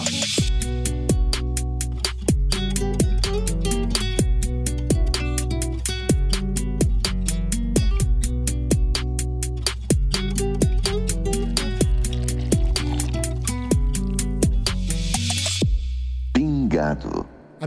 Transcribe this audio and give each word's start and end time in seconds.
Pingado. 0.00 0.31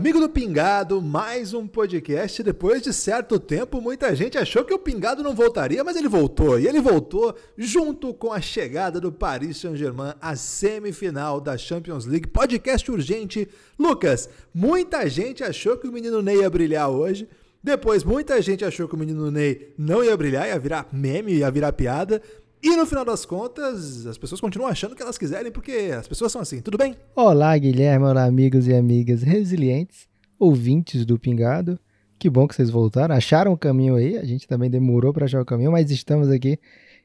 Amigo 0.06 0.20
do 0.20 0.28
Pingado, 0.28 1.02
mais 1.02 1.52
um 1.52 1.66
podcast. 1.66 2.40
Depois 2.40 2.80
de 2.80 2.92
certo 2.92 3.40
tempo, 3.40 3.80
muita 3.80 4.14
gente 4.14 4.38
achou 4.38 4.64
que 4.64 4.72
o 4.72 4.78
Pingado 4.78 5.20
não 5.20 5.34
voltaria, 5.34 5.82
mas 5.82 5.96
ele 5.96 6.06
voltou. 6.06 6.60
E 6.60 6.68
ele 6.68 6.80
voltou 6.80 7.34
junto 7.58 8.14
com 8.14 8.32
a 8.32 8.40
chegada 8.40 9.00
do 9.00 9.10
Paris 9.10 9.56
Saint-Germain 9.56 10.14
à 10.20 10.36
semifinal 10.36 11.40
da 11.40 11.58
Champions 11.58 12.06
League. 12.06 12.28
Podcast 12.28 12.88
urgente. 12.88 13.48
Lucas, 13.76 14.30
muita 14.54 15.08
gente 15.08 15.42
achou 15.42 15.76
que 15.76 15.88
o 15.88 15.92
menino 15.92 16.22
Ney 16.22 16.36
ia 16.36 16.48
brilhar 16.48 16.88
hoje. 16.88 17.28
Depois, 17.60 18.04
muita 18.04 18.40
gente 18.40 18.64
achou 18.64 18.86
que 18.86 18.94
o 18.94 18.98
menino 18.98 19.28
Ney 19.28 19.74
não 19.76 20.04
ia 20.04 20.16
brilhar, 20.16 20.46
ia 20.46 20.56
virar 20.56 20.86
meme, 20.92 21.32
ia 21.32 21.50
virar 21.50 21.72
piada. 21.72 22.22
E 22.66 22.74
no 22.74 22.84
final 22.84 23.04
das 23.04 23.24
contas, 23.24 24.04
as 24.08 24.18
pessoas 24.18 24.40
continuam 24.40 24.68
achando 24.68 24.90
o 24.90 24.96
que 24.96 25.02
elas 25.02 25.16
quiserem, 25.16 25.52
porque 25.52 25.92
as 25.96 26.08
pessoas 26.08 26.32
são 26.32 26.40
assim. 26.40 26.60
Tudo 26.60 26.76
bem? 26.76 26.96
Olá, 27.14 27.56
Guilherme. 27.56 28.06
Olá, 28.06 28.24
amigos 28.24 28.66
e 28.66 28.74
amigas 28.74 29.22
resilientes, 29.22 30.08
ouvintes 30.36 31.06
do 31.06 31.16
Pingado. 31.16 31.78
Que 32.18 32.28
bom 32.28 32.48
que 32.48 32.56
vocês 32.56 32.68
voltaram. 32.68 33.14
Acharam 33.14 33.52
o 33.52 33.56
caminho 33.56 33.94
aí. 33.94 34.18
A 34.18 34.24
gente 34.24 34.48
também 34.48 34.68
demorou 34.68 35.12
para 35.12 35.26
achar 35.26 35.40
o 35.40 35.44
caminho, 35.44 35.70
mas 35.70 35.92
estamos 35.92 36.28
aqui. 36.28 36.58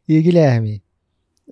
E, 0.07 0.19
Guilherme, 0.19 0.81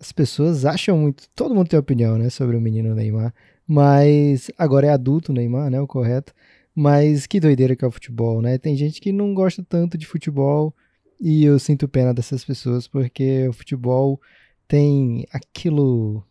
as 0.02 0.12
pessoas 0.12 0.66
acham 0.66 0.98
muito. 0.98 1.30
Todo 1.36 1.54
mundo 1.54 1.68
tem 1.68 1.78
opinião, 1.78 2.18
né, 2.18 2.32
sobre 2.32 2.58
o 2.58 2.62
menino 2.62 2.96
Neymar. 2.96 3.32
Mas 3.68 4.50
agora 4.58 4.88
é 4.88 4.90
adulto 4.90 5.32
Neymar, 5.32 5.70
né? 5.70 5.80
O 5.80 5.86
correto. 5.86 6.34
Mas 6.74 7.28
que 7.28 7.40
doideira 7.40 7.76
que 7.76 7.86
é 7.86 7.88
o 7.88 7.92
futebol, 7.92 8.42
né? 8.42 8.58
Tem 8.58 8.76
gente 8.76 9.00
que 9.00 9.12
não 9.12 9.36
gosta 9.36 9.64
tanto 9.64 10.00
de 10.00 10.08
futebol 10.08 10.74
e 11.20 11.44
eu 11.44 11.60
sinto 11.60 11.88
pena 11.88 12.14
dessas 12.14 12.46
pessoas 12.46 12.88
porque 12.88 13.48
o 13.48 13.54
futebol 13.54 14.22
tem 14.68 15.26
aquilo 15.32 16.24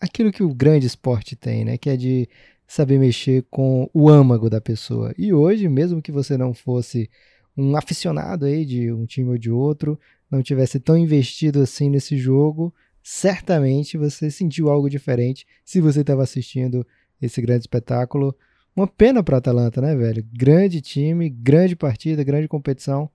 aquilo 0.00 0.32
que 0.32 0.42
o 0.42 0.54
grande 0.54 0.86
esporte 0.86 1.34
tem, 1.34 1.64
né, 1.64 1.76
que 1.76 1.90
é 1.90 1.96
de 1.96 2.28
saber 2.66 2.98
mexer 2.98 3.44
com 3.50 3.88
o 3.92 4.08
âmago 4.08 4.50
da 4.50 4.60
pessoa. 4.60 5.14
E 5.16 5.32
hoje, 5.32 5.68
mesmo 5.68 6.02
que 6.02 6.12
você 6.12 6.36
não 6.36 6.52
fosse 6.52 7.08
um 7.56 7.76
aficionado 7.76 8.44
aí 8.44 8.64
de 8.64 8.92
um 8.92 9.06
time 9.06 9.30
ou 9.30 9.38
de 9.38 9.50
outro, 9.50 9.98
não 10.30 10.42
tivesse 10.42 10.80
tão 10.80 10.96
investido 10.96 11.60
assim 11.60 11.88
nesse 11.88 12.16
jogo, 12.16 12.74
certamente 13.02 13.96
você 13.96 14.30
sentiu 14.30 14.68
algo 14.68 14.90
diferente 14.90 15.46
se 15.64 15.80
você 15.80 16.00
estava 16.00 16.22
assistindo 16.22 16.86
esse 17.22 17.40
grande 17.40 17.60
espetáculo. 17.60 18.34
Uma 18.74 18.86
pena 18.86 19.22
para 19.22 19.38
Atalanta, 19.38 19.80
né, 19.80 19.94
velho? 19.94 20.24
Grande 20.32 20.80
time, 20.80 21.30
grande 21.30 21.74
partida, 21.74 22.22
grande 22.24 22.48
competição 22.48 23.10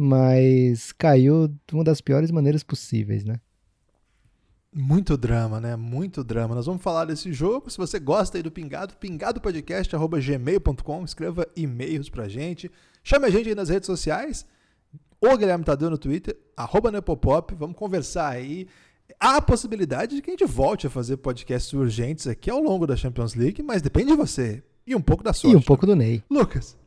mas 0.00 0.92
caiu 0.92 1.48
de 1.48 1.74
uma 1.74 1.84
das 1.84 2.00
piores 2.00 2.30
maneiras 2.30 2.62
possíveis, 2.62 3.22
né? 3.22 3.38
Muito 4.72 5.14
drama, 5.14 5.60
né? 5.60 5.76
Muito 5.76 6.24
drama. 6.24 6.54
Nós 6.54 6.64
vamos 6.64 6.80
falar 6.80 7.04
desse 7.04 7.30
jogo. 7.34 7.68
Se 7.68 7.76
você 7.76 7.98
gosta 7.98 8.38
aí 8.38 8.42
do 8.42 8.50
Pingado, 8.50 8.94
pingadopodcast.gmail.com, 8.94 11.04
escreva 11.04 11.46
e-mails 11.54 12.08
pra 12.08 12.28
gente. 12.28 12.70
Chame 13.04 13.26
a 13.26 13.30
gente 13.30 13.50
aí 13.50 13.54
nas 13.54 13.68
redes 13.68 13.86
sociais. 13.86 14.46
O 15.20 15.36
Guilherme 15.36 15.64
Tadeu 15.64 15.90
no 15.90 15.98
Twitter, 15.98 16.34
arroba 16.56 16.90
Nepopop. 16.90 17.54
Vamos 17.54 17.76
conversar 17.76 18.30
aí. 18.30 18.66
Há 19.20 19.36
a 19.36 19.42
possibilidade 19.42 20.16
de 20.16 20.22
que 20.22 20.30
a 20.30 20.32
gente 20.32 20.46
volte 20.46 20.86
a 20.86 20.90
fazer 20.90 21.18
podcasts 21.18 21.74
urgentes 21.74 22.26
aqui 22.26 22.48
ao 22.48 22.62
longo 22.62 22.86
da 22.86 22.96
Champions 22.96 23.34
League, 23.34 23.62
mas 23.62 23.82
depende 23.82 24.12
de 24.12 24.16
você. 24.16 24.62
E 24.86 24.94
um 24.94 25.02
pouco 25.02 25.22
da 25.22 25.34
sorte. 25.34 25.52
E 25.52 25.56
um 25.56 25.60
pouco 25.60 25.84
do 25.84 25.94
Ney. 25.94 26.24
Lucas, 26.30 26.78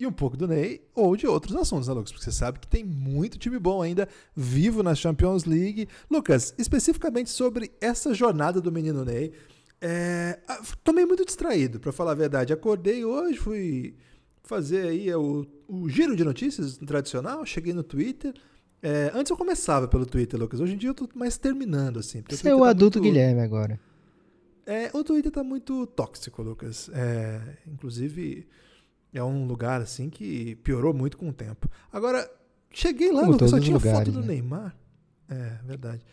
e 0.00 0.06
um 0.06 0.12
pouco 0.12 0.34
do 0.34 0.48
Ney 0.48 0.80
ou 0.94 1.14
de 1.14 1.26
outros 1.26 1.54
assuntos, 1.54 1.86
né, 1.86 1.92
Lucas? 1.92 2.10
Porque 2.10 2.24
você 2.24 2.32
sabe 2.32 2.58
que 2.58 2.66
tem 2.66 2.82
muito 2.82 3.38
time 3.38 3.58
bom 3.58 3.82
ainda 3.82 4.08
vivo 4.34 4.82
na 4.82 4.94
Champions 4.94 5.44
League. 5.44 5.86
Lucas, 6.10 6.54
especificamente 6.56 7.28
sobre 7.28 7.70
essa 7.82 8.14
jornada 8.14 8.62
do 8.62 8.72
menino 8.72 9.04
Ney, 9.04 9.32
é, 9.78 10.38
tomei 10.82 11.04
muito 11.04 11.24
distraído, 11.24 11.78
para 11.78 11.92
falar 11.92 12.12
a 12.12 12.14
verdade. 12.14 12.50
Acordei 12.50 13.04
hoje, 13.04 13.38
fui 13.38 13.94
fazer 14.42 14.88
aí 14.88 15.14
o, 15.14 15.46
o 15.68 15.88
giro 15.88 16.16
de 16.16 16.24
notícias 16.24 16.78
tradicional, 16.78 17.44
cheguei 17.44 17.74
no 17.74 17.82
Twitter. 17.82 18.32
É, 18.82 19.10
antes 19.14 19.28
eu 19.28 19.36
começava 19.36 19.86
pelo 19.86 20.06
Twitter, 20.06 20.40
Lucas. 20.40 20.60
Hoje 20.60 20.72
em 20.72 20.78
dia 20.78 20.88
eu 20.88 20.94
tô 20.94 21.06
mais 21.14 21.36
terminando, 21.36 21.98
assim. 21.98 22.22
Você 22.26 22.48
é 22.48 22.54
o 22.54 22.60
tá 22.60 22.70
adulto 22.70 22.98
muito... 22.98 23.12
Guilherme 23.12 23.42
agora. 23.42 23.78
É, 24.66 24.90
o 24.94 25.04
Twitter 25.04 25.30
tá 25.30 25.44
muito 25.44 25.86
tóxico, 25.88 26.42
Lucas. 26.42 26.90
É, 26.94 27.58
inclusive, 27.66 28.46
é 29.12 29.22
um 29.22 29.46
lugar 29.46 29.80
assim 29.80 30.08
que 30.08 30.56
piorou 30.56 30.94
muito 30.94 31.16
com 31.16 31.28
o 31.28 31.32
tempo. 31.32 31.68
Agora, 31.92 32.30
cheguei 32.70 33.12
lá, 33.12 33.22
Lucas, 33.22 33.50
só 33.50 33.58
tinha 33.58 33.76
lugares, 33.76 33.98
foto 33.98 34.12
do 34.12 34.20
né? 34.20 34.34
Neymar. 34.34 34.76
É, 35.28 35.58
verdade. 35.64 36.04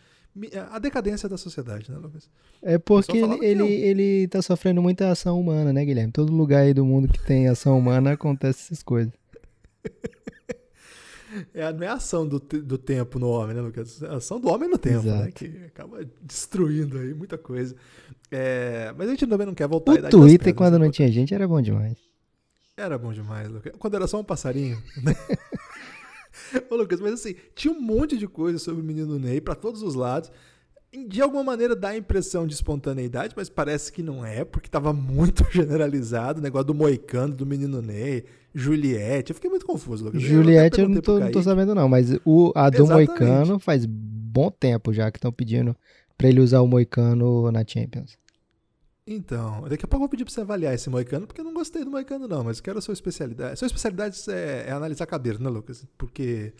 A 0.70 0.78
decadência 0.78 1.28
da 1.28 1.36
sociedade, 1.36 1.90
né, 1.90 1.98
Lucas? 1.98 2.30
É 2.62 2.78
porque 2.78 3.18
ele, 3.18 3.44
ele, 3.44 3.64
ele 3.64 4.28
tá 4.28 4.40
sofrendo 4.40 4.80
muita 4.80 5.10
ação 5.10 5.40
humana, 5.40 5.72
né, 5.72 5.84
Guilherme? 5.84 6.12
Todo 6.12 6.32
lugar 6.32 6.60
aí 6.62 6.72
do 6.72 6.84
mundo 6.84 7.08
que 7.08 7.20
tem 7.24 7.48
ação 7.48 7.76
humana 7.76 8.12
acontece 8.12 8.64
essas 8.64 8.82
coisas. 8.82 9.12
É, 11.52 11.70
não 11.72 11.82
é 11.82 11.88
a 11.88 11.92
ação 11.92 12.26
do, 12.26 12.38
do 12.38 12.78
tempo 12.78 13.18
no 13.18 13.28
homem, 13.28 13.54
né, 13.54 13.60
Lucas? 13.60 14.02
É 14.02 14.06
a 14.06 14.16
ação 14.16 14.40
do 14.40 14.48
homem 14.48 14.68
no 14.68 14.78
tempo, 14.78 15.02
né, 15.02 15.10
Exato. 15.10 15.24
né? 15.24 15.30
Que 15.30 15.64
acaba 15.66 16.00
destruindo 16.22 16.98
aí 16.98 17.12
muita 17.12 17.36
coisa. 17.36 17.76
É, 18.30 18.94
mas 18.96 19.08
a 19.08 19.10
gente 19.10 19.26
também 19.26 19.46
não 19.46 19.54
quer 19.54 19.68
voltar 19.68 19.92
O 19.92 20.08
Twitter, 20.08 20.54
quando 20.54 20.78
né, 20.78 20.86
não 20.86 20.90
tinha 20.90 21.10
gente, 21.12 21.34
era 21.34 21.46
bom 21.46 21.60
demais. 21.60 21.98
Era 22.78 22.96
bom 22.96 23.12
demais, 23.12 23.48
Lucas. 23.48 23.72
Quando 23.76 23.94
era 23.94 24.06
só 24.06 24.20
um 24.20 24.24
passarinho. 24.24 24.80
Né? 25.02 25.12
Ô, 26.70 26.76
Lucas, 26.76 27.00
mas 27.00 27.14
assim, 27.14 27.34
tinha 27.52 27.74
um 27.74 27.80
monte 27.80 28.16
de 28.16 28.28
coisa 28.28 28.56
sobre 28.56 28.80
o 28.80 28.84
menino 28.84 29.18
Ney 29.18 29.40
para 29.40 29.56
todos 29.56 29.82
os 29.82 29.96
lados. 29.96 30.30
De 31.08 31.20
alguma 31.20 31.42
maneira 31.42 31.74
dá 31.74 31.88
a 31.88 31.96
impressão 31.96 32.46
de 32.46 32.54
espontaneidade, 32.54 33.34
mas 33.36 33.50
parece 33.50 33.92
que 33.92 34.00
não 34.00 34.24
é, 34.24 34.44
porque 34.44 34.70
tava 34.70 34.92
muito 34.92 35.44
generalizado 35.50 36.38
o 36.38 36.42
negócio 36.42 36.68
do 36.68 36.74
Moicano, 36.74 37.34
do 37.34 37.44
menino 37.44 37.82
Ney, 37.82 38.24
Juliette. 38.54 39.32
Eu 39.32 39.34
fiquei 39.34 39.50
muito 39.50 39.66
confuso, 39.66 40.04
Lucas. 40.04 40.22
Juliette 40.22 40.80
eu, 40.80 40.84
eu 40.84 40.88
não, 40.88 41.00
tô, 41.00 41.18
não 41.18 41.32
tô, 41.32 41.42
sabendo, 41.42 41.74
não, 41.74 41.88
mas 41.88 42.16
o, 42.24 42.52
a 42.54 42.70
do 42.70 42.84
Exatamente. 42.84 43.08
Moicano 43.08 43.58
faz 43.58 43.84
bom 43.84 44.52
tempo 44.52 44.92
já 44.92 45.10
que 45.10 45.18
estão 45.18 45.32
pedindo 45.32 45.76
para 46.16 46.28
ele 46.28 46.40
usar 46.40 46.60
o 46.60 46.66
Moicano 46.66 47.50
na 47.50 47.64
Champions. 47.66 48.16
Então, 49.10 49.66
daqui 49.66 49.86
a 49.86 49.88
pouco 49.88 49.96
eu 49.96 50.00
vou 50.00 50.08
pedir 50.10 50.26
pra 50.26 50.34
você 50.34 50.42
avaliar 50.42 50.74
esse 50.74 50.90
moicano, 50.90 51.26
porque 51.26 51.40
eu 51.40 51.44
não 51.44 51.54
gostei 51.54 51.82
do 51.82 51.90
moicano, 51.90 52.28
não, 52.28 52.44
mas 52.44 52.60
quero 52.60 52.78
a 52.78 52.82
sua 52.82 52.92
especialidade. 52.92 53.54
A 53.54 53.56
sua 53.56 53.64
especialidade 53.64 54.22
é, 54.28 54.66
é 54.68 54.70
analisar 54.70 55.06
cabelo, 55.06 55.38
né, 55.42 55.48
Lucas? 55.48 55.86
Porque. 55.96 56.52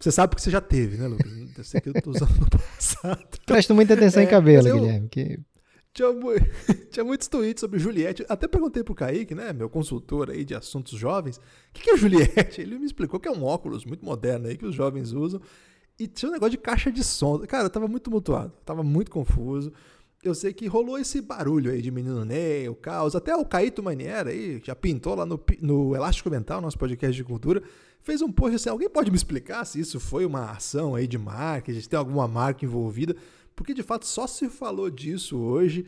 Você 0.00 0.10
sabe 0.10 0.34
que 0.34 0.40
você 0.40 0.50
já 0.50 0.62
teve, 0.62 0.96
né, 0.96 1.06
Lucas? 1.06 1.30
Eu 1.58 1.64
sei 1.64 1.80
que 1.82 1.90
eu 1.90 2.02
tô 2.02 2.10
usando 2.10 2.34
no 2.40 2.48
passado. 2.48 3.38
Presta 3.44 3.74
muita 3.74 3.92
atenção 3.92 4.22
é, 4.22 4.24
em 4.24 4.28
cabelo, 4.28 4.66
eu, 4.66 4.80
Guilherme. 4.80 5.08
Que... 5.10 5.38
Tinha, 5.92 6.08
tinha, 6.90 7.04
muitos 7.04 7.28
tweets 7.28 7.60
sobre 7.60 7.78
Juliette. 7.78 8.24
Até 8.30 8.48
perguntei 8.48 8.82
pro 8.82 8.94
Kaique, 8.94 9.34
né, 9.34 9.52
meu 9.52 9.68
consultor 9.68 10.30
aí 10.30 10.42
de 10.42 10.54
assuntos 10.54 10.98
jovens, 10.98 11.36
o 11.36 11.40
que, 11.74 11.82
que 11.82 11.90
é 11.90 11.96
Juliette? 11.98 12.62
Ele 12.62 12.78
me 12.78 12.86
explicou 12.86 13.20
que 13.20 13.28
é 13.28 13.30
um 13.30 13.44
óculos 13.44 13.84
muito 13.84 14.04
moderno 14.04 14.48
aí 14.48 14.56
que 14.56 14.64
os 14.64 14.74
jovens 14.74 15.12
usam. 15.12 15.40
E 15.98 16.06
tinha 16.08 16.30
um 16.30 16.32
negócio 16.32 16.52
de 16.52 16.58
caixa 16.58 16.90
de 16.90 17.04
som. 17.04 17.38
Cara, 17.40 17.64
eu 17.64 17.70
tava 17.70 17.86
muito 17.86 18.10
mutuado, 18.10 18.52
tava 18.64 18.82
muito 18.82 19.10
confuso 19.10 19.70
eu 20.24 20.34
sei 20.34 20.54
que 20.54 20.66
rolou 20.66 20.98
esse 20.98 21.20
barulho 21.20 21.70
aí 21.70 21.82
de 21.82 21.90
Menino 21.90 22.24
Ney, 22.24 22.66
o 22.68 22.74
caos, 22.74 23.14
até 23.14 23.36
o 23.36 23.44
Caíto 23.44 23.82
Maniera 23.82 24.30
aí, 24.30 24.60
já 24.64 24.74
pintou 24.74 25.14
lá 25.14 25.26
no, 25.26 25.38
no 25.60 25.94
Elástico 25.94 26.30
Mental, 26.30 26.62
nosso 26.62 26.78
podcast 26.78 27.14
de 27.14 27.22
cultura, 27.22 27.62
fez 28.00 28.22
um 28.22 28.32
post 28.32 28.56
assim, 28.56 28.70
alguém 28.70 28.88
pode 28.88 29.10
me 29.10 29.16
explicar 29.16 29.64
se 29.66 29.78
isso 29.78 30.00
foi 30.00 30.24
uma 30.24 30.50
ação 30.50 30.94
aí 30.94 31.06
de 31.06 31.18
marketing, 31.18 31.80
se 31.80 31.88
tem 31.88 31.98
alguma 31.98 32.26
marca 32.26 32.64
envolvida, 32.64 33.14
porque 33.54 33.74
de 33.74 33.82
fato 33.82 34.06
só 34.06 34.26
se 34.26 34.48
falou 34.48 34.90
disso 34.90 35.38
hoje, 35.38 35.84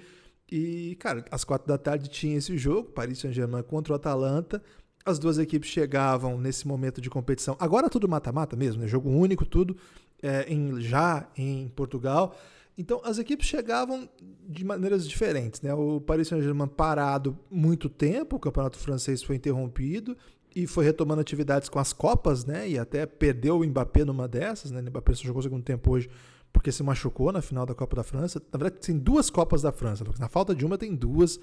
e 0.53 0.97
cara, 1.01 1.25
às 1.31 1.43
quatro 1.43 1.67
da 1.67 1.79
tarde 1.79 2.11
tinha 2.11 2.37
esse 2.37 2.59
jogo, 2.59 2.91
Paris 2.91 3.19
Saint-Germain 3.19 3.63
contra 3.63 3.95
o 3.95 3.97
Atalanta, 3.97 4.63
as 5.05 5.19
duas 5.19 5.39
equipes 5.39 5.71
chegavam 5.71 6.37
nesse 6.37 6.69
momento 6.69 7.01
de 7.01 7.09
competição, 7.09 7.57
agora 7.59 7.89
tudo 7.89 8.07
mata-mata 8.07 8.55
mesmo, 8.55 8.83
né? 8.83 8.87
jogo 8.87 9.09
único, 9.09 9.47
tudo 9.47 9.77
é, 10.23 10.45
em, 10.53 10.79
já 10.81 11.27
em 11.37 11.69
Portugal, 11.69 12.37
então, 12.79 13.01
as 13.05 13.19
equipes 13.19 13.47
chegavam 13.47 14.09
de 14.49 14.65
maneiras 14.65 15.09
diferentes. 15.09 15.63
Né? 15.63 15.73
O 15.73 16.01
Paris 16.01 16.29
Saint-Germain 16.29 16.69
parado 16.69 17.39
muito 17.51 17.89
tempo, 17.89 18.37
o 18.37 18.41
campeonato 18.41 18.79
francês 18.79 19.23
foi 19.23 19.37
interrompido 19.37 20.17
e 20.55 20.67
foi 20.67 20.85
retomando 20.85 21.21
atividades 21.21 21.69
com 21.69 21.79
as 21.79 21.93
Copas, 21.93 22.45
né? 22.45 22.69
E 22.69 22.79
até 22.79 23.05
perdeu 23.05 23.59
o 23.59 23.65
Mbappé 23.65 24.05
numa 24.05 24.27
dessas, 24.27 24.71
né? 24.71 24.81
O 24.81 24.85
Mbappé 24.85 25.15
só 25.15 25.25
jogou 25.25 25.41
o 25.41 25.43
segundo 25.43 25.63
tempo 25.63 25.91
hoje 25.91 26.09
porque 26.53 26.73
se 26.73 26.83
machucou 26.83 27.31
na 27.31 27.43
final 27.43 27.67
da 27.67 27.75
Copa 27.75 27.97
da 27.97 28.03
França. 28.03 28.41
Na 28.51 28.59
verdade, 28.59 28.81
tem 28.81 28.97
duas 28.97 29.29
Copas 29.29 29.63
da 29.63 29.73
França. 29.73 30.05
Na 30.19 30.29
falta 30.29 30.55
de 30.55 30.65
uma, 30.65 30.79
tem 30.79 30.95
duas, 30.95 31.39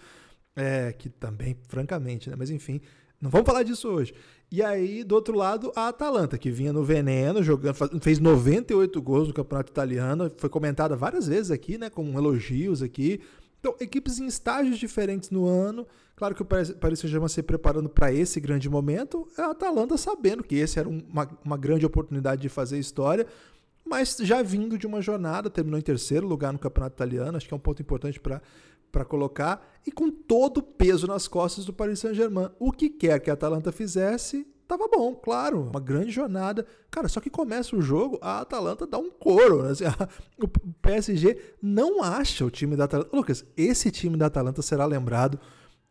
é, 0.56 0.92
que 0.94 1.10
também, 1.10 1.56
francamente, 1.68 2.30
né? 2.30 2.36
Mas 2.36 2.50
enfim, 2.50 2.82
não 3.24 3.30
vamos 3.30 3.48
falar 3.48 3.64
disso 3.64 3.88
hoje. 3.88 4.14
E 4.52 4.62
aí, 4.62 5.02
do 5.02 5.16
outro 5.16 5.34
lado, 5.34 5.72
a 5.78 5.88
Atalanta, 5.88 6.38
que 6.38 6.52
vinha 6.52 6.74
no 6.74 6.84
veneno, 6.84 7.42
jogando, 7.42 7.74
fez 8.02 8.20
98 8.20 9.02
gols 9.02 9.30
no 9.30 9.34
campeonato 9.34 9.72
italiano, 9.72 10.30
foi 10.36 10.50
comentada 10.50 10.94
várias 10.94 11.26
vezes 11.26 11.50
aqui, 11.50 11.78
né, 11.78 11.90
com 11.90 12.18
elogios 12.18 12.82
aqui. 12.82 13.22
Então, 13.62 13.74
equipes 13.80 14.20
em 14.20 14.26
estágios 14.26 14.78
diferentes 14.78 15.30
no 15.30 15.48
ano. 15.48 15.88
Claro 16.18 16.36
que 16.36 16.42
o 16.42 16.46
Paris 16.46 17.00
Saint-Germain 17.00 17.30
se 17.30 17.42
preparando 17.42 17.88
para 17.88 18.12
esse 18.12 18.42
grande 18.42 18.70
momento, 18.70 19.26
a 19.38 19.52
Atalanta 19.52 19.96
sabendo 19.96 20.44
que 20.44 20.56
esse 20.56 20.78
era 20.78 20.90
uma, 20.90 21.28
uma 21.46 21.56
grande 21.56 21.86
oportunidade 21.86 22.42
de 22.42 22.50
fazer 22.50 22.78
história, 22.78 23.26
mas 23.86 24.18
já 24.20 24.42
vindo 24.42 24.78
de 24.78 24.86
uma 24.86 25.02
jornada, 25.02 25.50
terminou 25.50 25.80
em 25.80 25.84
terceiro 25.84 26.28
lugar 26.28 26.52
no 26.52 26.60
Campeonato 26.60 26.96
Italiano, 26.96 27.38
acho 27.38 27.48
que 27.48 27.54
é 27.54 27.58
um 27.58 27.60
ponto 27.60 27.82
importante 27.82 28.20
para 28.20 28.42
colocar, 29.04 29.66
e 29.86 29.92
com 29.92 30.12
todo 30.12 30.60
o 30.60 30.64
peso 30.64 31.08
nas 31.08 31.28
costas 31.28 31.66
do 31.66 31.74
Paris 31.74 32.00
Saint-Germain. 32.00 32.50
O 32.60 32.72
que 32.72 32.90
quer 32.90 33.20
que 33.20 33.30
a 33.30 33.34
Atalanta 33.34 33.72
fizesse, 33.72 34.46
Tava 34.68 34.88
bom, 34.88 35.14
claro, 35.14 35.62
uma 35.62 35.80
grande 35.80 36.12
jornada. 36.12 36.66
Cara, 36.90 37.08
só 37.08 37.20
que 37.20 37.30
começa 37.30 37.76
o 37.76 37.82
jogo, 37.82 38.18
a 38.22 38.40
Atalanta 38.40 38.88
dá 38.88 38.98
um 38.98 39.12
couro. 39.12 39.64
Né? 39.64 39.72
Assim, 39.72 39.84
a, 39.86 40.10
o 40.42 40.48
PSG 40.82 41.38
não 41.62 42.02
acha 42.02 42.46
o 42.46 42.50
time 42.50 42.76
da 42.76 42.86
Atalanta. 42.86 43.16
Lucas, 43.16 43.46
esse 43.58 43.92
time 43.92 44.18
da 44.18 44.28
Atalanta 44.28 44.62
será 44.62 44.86
lembrado 44.86 45.40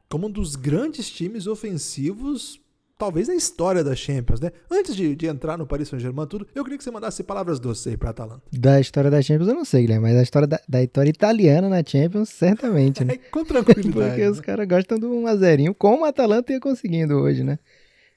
como 0.08 0.26
um 0.26 0.30
dos 0.30 0.56
grandes 0.56 1.10
times 1.10 1.46
ofensivos, 1.46 2.60
talvez 2.98 3.28
da 3.28 3.34
história 3.34 3.82
da 3.82 3.94
Champions, 3.94 4.40
né? 4.40 4.50
Antes 4.70 4.94
de, 4.94 5.14
de 5.14 5.26
entrar 5.26 5.56
no 5.58 5.66
Paris 5.66 5.88
Saint-Germain, 5.88 6.26
tudo, 6.26 6.46
eu 6.54 6.62
queria 6.62 6.78
que 6.78 6.84
você 6.84 6.90
mandasse 6.90 7.22
palavras 7.22 7.58
doces 7.58 7.86
aí 7.86 7.96
pra 7.96 8.10
Atalanta. 8.10 8.42
Da 8.52 8.80
história 8.80 9.10
da 9.10 9.20
Champions 9.20 9.48
eu 9.48 9.54
não 9.54 9.64
sei, 9.64 9.82
Guilherme, 9.82 10.06
mas 10.06 10.14
da 10.14 10.22
história 10.22 10.48
da, 10.48 10.60
da 10.68 10.82
história 10.82 11.10
italiana 11.10 11.68
na 11.68 11.82
Champions, 11.84 12.28
certamente, 12.28 13.04
né? 13.04 13.14
É, 13.22 13.30
com 13.30 13.44
tranquilidade. 13.44 13.92
Porque 13.92 14.22
né? 14.22 14.30
os 14.30 14.40
caras 14.40 14.66
gostam 14.66 14.98
de 14.98 15.06
um 15.06 15.26
azerinho, 15.26 15.74
como 15.74 16.04
a 16.04 16.08
Atalanta 16.08 16.52
ia 16.52 16.60
conseguindo 16.60 17.14
hoje, 17.14 17.42
né? 17.44 17.58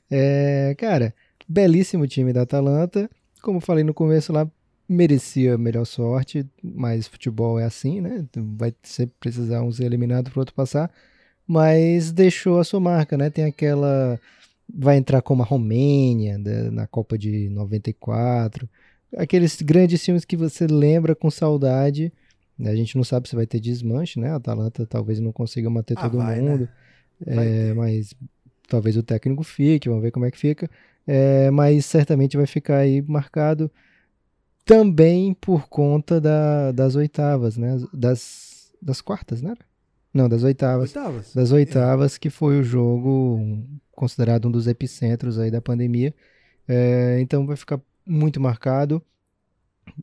É, 0.10 0.76
cara, 0.78 1.14
belíssimo 1.48 2.08
time 2.08 2.32
da 2.32 2.44
Atalanta. 2.44 3.10
Como 3.42 3.60
falei 3.60 3.84
no 3.84 3.94
começo 3.94 4.32
lá, 4.32 4.50
merecia 4.88 5.58
melhor 5.58 5.86
sorte, 5.86 6.46
mas 6.64 7.08
futebol 7.08 7.60
é 7.60 7.66
assim, 7.66 8.02
né? 8.02 8.26
Vai 8.36 8.74
sempre 8.84 9.16
precisar 9.20 9.62
um 9.62 9.72
ser 9.72 9.86
eliminado 9.86 10.32
para 10.32 10.40
outro 10.40 10.56
passar. 10.56 10.92
Mas 11.48 12.12
deixou 12.12 12.60
a 12.60 12.64
sua 12.64 12.80
marca, 12.80 13.18
né? 13.18 13.30
Tem 13.30 13.46
aquela. 13.46 14.20
Vai 14.74 14.98
entrar 14.98 15.22
como 15.22 15.44
a 15.44 15.46
Romênia 15.46 16.38
né? 16.38 16.70
na 16.72 16.88
Copa 16.88 17.18
de 17.18 17.50
94. 17.50 18.68
Aqueles 19.16 19.62
grandes 19.62 20.04
times 20.04 20.26
que 20.26 20.36
você 20.36 20.68
lembra 20.68 21.16
com 21.16 21.30
saudade. 21.30 22.12
A 22.60 22.76
gente 22.76 22.96
não 22.96 23.04
sabe 23.04 23.30
se 23.30 23.36
vai 23.36 23.46
ter 23.46 23.60
desmanche, 23.60 24.20
né? 24.20 24.32
A 24.32 24.36
Atalanta 24.36 24.86
talvez 24.86 25.20
não 25.20 25.32
consiga 25.32 25.70
manter 25.70 25.96
ah, 25.98 26.02
todo 26.04 26.18
vai, 26.18 26.40
mundo. 26.40 26.70
Né? 27.26 27.70
É, 27.70 27.74
mas 27.74 28.14
talvez 28.68 28.98
o 28.98 29.04
técnico 29.04 29.44
fique, 29.44 29.90
vamos 29.90 30.04
ver 30.04 30.12
como 30.12 30.26
é 30.26 30.32
que 30.32 30.38
fica. 30.38 30.70
É, 31.06 31.52
mas 31.52 31.86
certamente 31.86 32.36
vai 32.36 32.48
ficar 32.48 32.78
aí 32.78 33.02
marcado 33.02 33.70
também 34.66 35.34
por 35.34 35.68
conta 35.70 36.20
da, 36.20 36.72
das 36.72 36.96
oitavas, 36.96 37.56
né? 37.56 37.78
Das, 37.94 38.74
das 38.82 39.00
quartas, 39.00 39.42
né? 39.42 39.54
Não, 40.14 40.28
das 40.28 40.44
oitavas. 40.44 40.96
oitavas. 40.96 41.34
Das 41.34 41.52
oitavas, 41.52 42.16
é. 42.16 42.20
que 42.20 42.30
foi 42.30 42.60
o 42.60 42.64
jogo 42.64 43.64
considerado 43.96 44.48
um 44.48 44.52
dos 44.52 44.68
epicentros 44.68 45.40
aí 45.40 45.50
da 45.50 45.62
pandemia. 45.62 46.14
É, 46.68 47.20
então 47.22 47.46
vai 47.46 47.56
ficar 47.56 47.80
muito 48.06 48.40
marcado. 48.40 49.02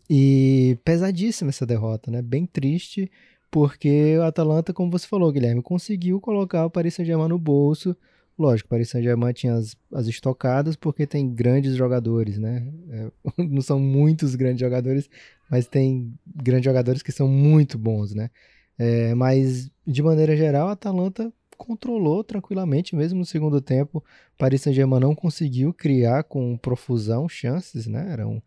E 0.09 0.79
pesadíssima 0.85 1.51
essa 1.51 1.67
derrota, 1.67 2.11
né? 2.11 2.23
Bem 2.23 2.47
triste, 2.47 3.11
porque 3.51 4.17
o 4.19 4.23
Atalanta, 4.23 4.73
como 4.73 4.91
você 4.91 5.07
falou, 5.07 5.33
Guilherme, 5.33 5.63
conseguiu 5.63 6.21
colocar 6.21 6.65
o 6.65 6.71
Paris 6.71 6.95
Saint-Germain 6.95 7.29
no 7.29 7.39
bolso 7.39 7.97
Lógico, 8.39 8.67
o 8.67 8.71
Paris 8.71 8.89
Saint-Germain 8.89 9.33
tinha 9.33 9.55
as, 9.55 9.77
as 9.93 10.07
estocadas 10.07 10.75
porque 10.75 11.07
tem 11.07 11.33
grandes 11.33 11.77
jogadores, 11.77 12.39
né? 12.39 12.67
É, 12.91 13.11
não 13.45 13.61
são 13.61 13.79
muitos 13.79 14.35
grandes 14.35 14.61
jogadores, 14.61 15.09
mas 15.51 15.67
tem 15.67 16.13
grandes 16.27 16.65
jogadores 16.65 17.03
que 17.03 17.13
são 17.13 17.29
muito 17.29 17.79
bons, 17.79 18.15
né? 18.15 18.31
É, 18.79 19.15
mas, 19.15 19.71
de 19.87 20.03
maneira 20.03 20.37
geral, 20.37 20.69
a 20.69 20.73
Atalanta 20.73 21.33
controlou 21.63 22.25
tranquilamente, 22.25 22.97
mesmo 22.97 23.21
no 23.21 23.25
segundo 23.25 23.61
tempo. 23.61 24.05
Paris 24.37 24.63
Saint-Germain 24.63 25.01
não 25.01 25.15
conseguiu 25.15 25.73
criar 25.73 26.25
com 26.25 26.57
profusão 26.57 27.29
chances, 27.29 27.87
né? 27.87 28.09
Era, 28.11 28.27
um, 28.27 28.43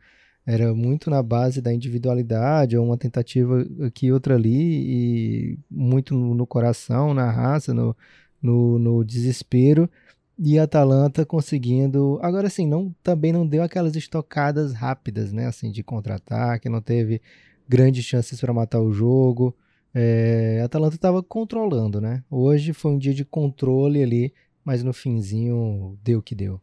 era 0.46 0.74
muito 0.74 1.10
na 1.10 1.24
base 1.24 1.62
da 1.62 1.74
individualidade, 1.74 2.78
ou 2.78 2.86
uma 2.86 2.98
tentativa 2.98 3.66
aqui 3.86 4.12
outra 4.12 4.36
ali, 4.36 4.52
e 4.52 5.60
muito 5.72 6.14
no, 6.14 6.36
no 6.36 6.46
coração, 6.46 7.14
na 7.14 7.32
raça, 7.32 7.74
no, 7.74 7.96
no, 8.42 8.78
no 8.78 9.04
desespero 9.06 9.90
e 10.38 10.60
a 10.60 10.64
Atalanta 10.64 11.26
conseguindo. 11.26 12.20
Agora 12.22 12.50
sim, 12.50 12.68
não 12.68 12.94
também 13.02 13.32
não 13.32 13.48
deu 13.48 13.64
aquelas 13.64 13.96
estocadas 13.96 14.74
rápidas, 14.74 15.32
né? 15.32 15.48
Assim, 15.48 15.72
de 15.72 15.84
contra-ataque, 15.84 16.70
não 16.70 16.82
teve 16.82 17.22
grandes 17.68 18.04
chances 18.04 18.40
para 18.40 18.54
matar 18.54 18.82
o 18.82 18.92
jogo. 18.92 19.56
É, 19.98 20.60
a 20.62 20.66
Atalanta 20.66 20.96
estava 20.96 21.24
controlando, 21.24 22.02
né? 22.02 22.22
Hoje 22.30 22.74
foi 22.74 22.92
um 22.92 22.98
dia 22.98 23.14
de 23.14 23.24
controle 23.24 24.04
ali, 24.04 24.34
mas 24.62 24.84
no 24.84 24.92
finzinho 24.92 25.98
deu 26.04 26.20
o 26.20 26.22
que 26.22 26.36
deu. 26.36 26.60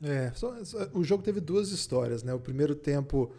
É, 0.00 0.30
só, 0.32 0.64
só, 0.64 0.88
o 0.94 1.02
jogo 1.02 1.22
teve 1.24 1.40
duas 1.40 1.72
histórias, 1.72 2.22
né? 2.22 2.32
O 2.32 2.38
primeiro 2.38 2.76
tempo 2.76 3.32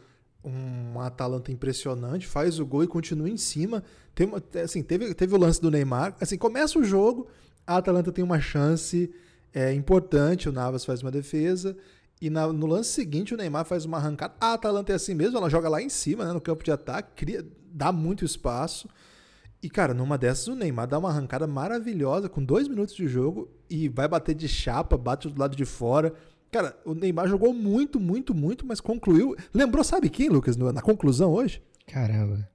um 0.44 1.00
Atalanta 1.00 1.52
impressionante, 1.52 2.28
faz 2.28 2.60
o 2.60 2.66
gol 2.66 2.84
e 2.84 2.88
continua 2.88 3.30
em 3.30 3.38
cima. 3.38 3.82
Tem 4.14 4.28
uma, 4.28 4.44
assim, 4.62 4.84
teve, 4.84 5.14
teve 5.14 5.34
o 5.34 5.38
lance 5.38 5.62
do 5.62 5.72
Neymar. 5.72 6.16
Assim, 6.20 6.38
começa 6.38 6.78
o 6.78 6.84
jogo, 6.84 7.28
a 7.66 7.78
Atalanta 7.78 8.12
tem 8.12 8.24
uma 8.24 8.42
chance 8.42 9.10
é, 9.54 9.74
importante, 9.74 10.50
o 10.50 10.52
Navas 10.52 10.84
faz 10.84 11.02
uma 11.02 11.12
defesa. 11.12 11.78
E 12.24 12.30
na, 12.30 12.48
no 12.48 12.66
lance 12.66 12.90
seguinte, 12.90 13.34
o 13.34 13.38
Neymar 13.38 13.66
faz 13.66 13.84
uma 13.84 13.98
arrancada. 13.98 14.34
A 14.40 14.54
Atalanta 14.54 14.94
é 14.94 14.96
assim 14.96 15.14
mesmo, 15.14 15.38
ela 15.38 15.50
joga 15.50 15.68
lá 15.68 15.82
em 15.82 15.90
cima, 15.90 16.24
né, 16.24 16.32
no 16.32 16.40
campo 16.40 16.64
de 16.64 16.72
ataque, 16.72 17.10
cria, 17.18 17.46
dá 17.70 17.92
muito 17.92 18.24
espaço. 18.24 18.88
E, 19.62 19.70
cara, 19.70 19.94
numa 19.94 20.18
dessas, 20.18 20.48
o 20.48 20.56
Neymar 20.56 20.88
dá 20.88 20.98
uma 20.98 21.10
arrancada 21.10 21.46
maravilhosa, 21.46 22.30
com 22.30 22.42
dois 22.42 22.66
minutos 22.70 22.96
de 22.96 23.10
jogo, 23.10 23.52
e 23.70 23.90
vai 23.90 24.08
bater 24.08 24.34
de 24.34 24.48
chapa, 24.48 24.96
bate 24.96 25.28
do 25.28 25.38
lado 25.38 25.54
de 25.54 25.66
fora. 25.66 26.14
Cara, 26.50 26.74
o 26.86 26.94
Neymar 26.94 27.28
jogou 27.28 27.54
muito, 27.54 28.00
muito, 28.00 28.34
muito, 28.34 28.66
mas 28.66 28.80
concluiu. 28.80 29.36
Lembrou, 29.54 29.84
sabe 29.84 30.10
quem, 30.10 30.30
Lucas, 30.30 30.56
na 30.56 30.82
conclusão 30.82 31.34
hoje? 31.34 31.62
Caramba. 31.88 32.50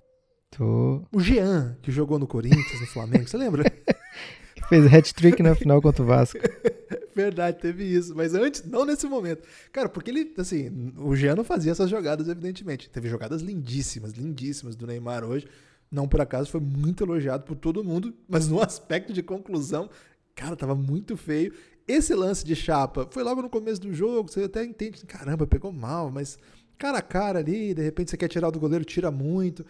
Tô... 0.50 1.02
O 1.12 1.20
Jean, 1.20 1.76
que 1.82 1.92
jogou 1.92 2.18
no 2.18 2.26
Corinthians, 2.26 2.80
no 2.80 2.86
Flamengo, 2.86 3.28
você 3.28 3.36
lembra? 3.36 3.68
que 3.68 4.64
fez 4.66 4.86
hat-trick 4.94 5.42
na 5.42 5.54
final 5.54 5.82
contra 5.82 6.02
o 6.02 6.06
Vasco. 6.06 6.38
Verdade, 7.18 7.58
teve 7.58 7.82
isso. 7.82 8.14
Mas 8.14 8.32
antes, 8.32 8.62
não 8.64 8.84
nesse 8.84 9.08
momento. 9.08 9.42
Cara, 9.72 9.88
porque 9.88 10.08
ele, 10.08 10.32
assim, 10.38 10.92
o 10.96 11.16
Jean 11.16 11.34
não 11.34 11.42
fazia 11.42 11.72
essas 11.72 11.90
jogadas, 11.90 12.28
evidentemente. 12.28 12.88
Teve 12.88 13.08
jogadas 13.08 13.42
lindíssimas, 13.42 14.12
lindíssimas 14.12 14.76
do 14.76 14.86
Neymar 14.86 15.24
hoje. 15.24 15.48
Não 15.90 16.06
por 16.06 16.20
acaso, 16.20 16.48
foi 16.48 16.60
muito 16.60 17.02
elogiado 17.02 17.42
por 17.42 17.56
todo 17.56 17.82
mundo, 17.82 18.14
mas 18.28 18.46
no 18.46 18.62
aspecto 18.62 19.12
de 19.12 19.20
conclusão, 19.20 19.90
cara, 20.32 20.54
tava 20.54 20.76
muito 20.76 21.16
feio. 21.16 21.52
Esse 21.88 22.14
lance 22.14 22.44
de 22.44 22.54
chapa 22.54 23.08
foi 23.10 23.24
logo 23.24 23.42
no 23.42 23.50
começo 23.50 23.80
do 23.80 23.92
jogo, 23.92 24.30
você 24.30 24.44
até 24.44 24.64
entende, 24.64 25.04
caramba, 25.06 25.44
pegou 25.44 25.72
mal, 25.72 26.10
mas 26.10 26.38
cara 26.76 26.98
a 26.98 27.02
cara 27.02 27.40
ali, 27.40 27.74
de 27.74 27.82
repente 27.82 28.10
você 28.10 28.16
quer 28.16 28.28
tirar 28.28 28.50
do 28.50 28.60
goleiro, 28.60 28.84
tira 28.84 29.10
muito. 29.10 29.66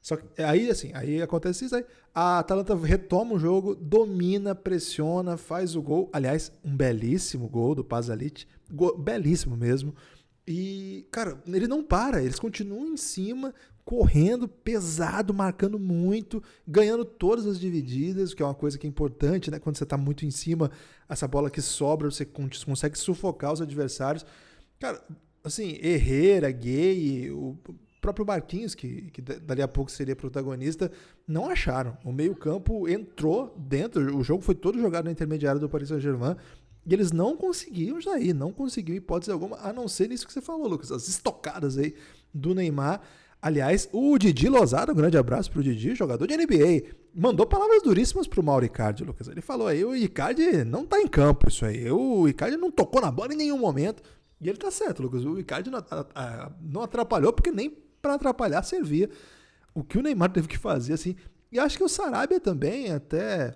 Só 0.00 0.16
que 0.16 0.42
aí, 0.42 0.70
assim, 0.70 0.90
aí 0.94 1.20
acontece 1.20 1.64
isso 1.64 1.76
aí. 1.76 1.84
A 2.14 2.38
Atalanta 2.38 2.74
retoma 2.74 3.34
o 3.34 3.38
jogo, 3.38 3.74
domina, 3.74 4.54
pressiona, 4.54 5.36
faz 5.36 5.76
o 5.76 5.82
gol. 5.82 6.08
Aliás, 6.12 6.52
um 6.64 6.74
belíssimo 6.74 7.48
gol 7.48 7.74
do 7.74 7.84
Pazalic. 7.84 8.46
belíssimo 8.98 9.56
mesmo. 9.56 9.94
E, 10.46 11.06
cara, 11.10 11.42
ele 11.46 11.68
não 11.68 11.82
para, 11.82 12.22
eles 12.22 12.38
continuam 12.38 12.86
em 12.86 12.96
cima, 12.96 13.54
correndo 13.84 14.48
pesado, 14.48 15.34
marcando 15.34 15.78
muito, 15.78 16.42
ganhando 16.66 17.04
todas 17.04 17.46
as 17.46 17.60
divididas, 17.60 18.32
que 18.32 18.42
é 18.42 18.46
uma 18.46 18.54
coisa 18.54 18.78
que 18.78 18.86
é 18.86 18.90
importante, 18.90 19.50
né? 19.50 19.58
Quando 19.58 19.76
você 19.76 19.84
está 19.84 19.98
muito 19.98 20.24
em 20.24 20.30
cima, 20.30 20.70
essa 21.08 21.28
bola 21.28 21.50
que 21.50 21.60
sobra, 21.60 22.10
você 22.10 22.24
consegue 22.24 22.98
sufocar 22.98 23.52
os 23.52 23.60
adversários. 23.60 24.24
Cara, 24.78 25.02
assim, 25.44 25.78
Herrera, 25.82 26.50
Gay, 26.50 27.30
o 27.30 27.56
próprio 28.00 28.26
Marquinhos, 28.26 28.74
que, 28.74 29.10
que 29.10 29.20
dali 29.20 29.62
a 29.62 29.68
pouco 29.68 29.90
seria 29.90 30.14
protagonista, 30.14 30.90
não 31.26 31.48
acharam. 31.48 31.96
O 32.04 32.12
meio-campo 32.12 32.88
entrou 32.88 33.54
dentro, 33.56 34.16
o 34.16 34.22
jogo 34.22 34.42
foi 34.42 34.54
todo 34.54 34.78
jogado 34.78 35.06
na 35.06 35.10
intermediária 35.10 35.60
do 35.60 35.68
Paris 35.68 35.88
Saint-Germain. 35.88 36.36
E 36.86 36.94
eles 36.94 37.12
não 37.12 37.36
conseguiam 37.36 38.00
sair, 38.00 38.32
não 38.32 38.52
conseguiam 38.52 38.96
hipótese 38.96 39.30
alguma, 39.30 39.58
a 39.58 39.72
não 39.72 39.86
ser 39.86 40.08
nisso 40.08 40.26
que 40.26 40.32
você 40.32 40.40
falou, 40.40 40.66
Lucas, 40.66 40.90
as 40.90 41.06
estocadas 41.06 41.76
aí 41.76 41.94
do 42.32 42.54
Neymar. 42.54 43.02
Aliás, 43.40 43.88
o 43.92 44.18
Didi 44.18 44.48
Lozada, 44.48 44.92
um 44.92 44.96
grande 44.96 45.16
abraço 45.16 45.50
pro 45.50 45.62
Didi, 45.62 45.94
jogador 45.94 46.26
de 46.26 46.36
NBA, 46.36 46.94
mandou 47.14 47.46
palavras 47.46 47.82
duríssimas 47.82 48.26
pro 48.26 48.42
Mauro 48.42 48.64
Icardi, 48.64 49.04
Lucas. 49.04 49.28
Ele 49.28 49.40
falou 49.40 49.66
aí, 49.66 49.84
o 49.84 49.94
Icardi 49.94 50.64
não 50.64 50.84
tá 50.84 51.00
em 51.00 51.06
campo, 51.06 51.48
isso 51.48 51.64
aí. 51.64 51.90
O 51.90 52.26
Icardi 52.26 52.56
não 52.56 52.70
tocou 52.70 53.00
na 53.00 53.10
bola 53.10 53.34
em 53.34 53.36
nenhum 53.36 53.58
momento. 53.58 54.02
E 54.40 54.48
ele 54.48 54.56
tá 54.56 54.70
certo, 54.70 55.02
Lucas. 55.02 55.24
O 55.24 55.38
Icardi 55.38 55.70
não 56.60 56.82
atrapalhou, 56.82 57.32
porque 57.32 57.50
nem 57.50 57.76
para 58.08 58.30
atrapalhar 58.30 58.62
servia. 58.62 59.10
O 59.74 59.84
que 59.84 59.98
o 59.98 60.02
Neymar 60.02 60.32
teve 60.32 60.48
que 60.48 60.58
fazer, 60.58 60.94
assim. 60.94 61.14
E 61.52 61.58
acho 61.58 61.76
que 61.76 61.84
o 61.84 61.88
Sarabia 61.88 62.40
também 62.40 62.92
até 62.92 63.54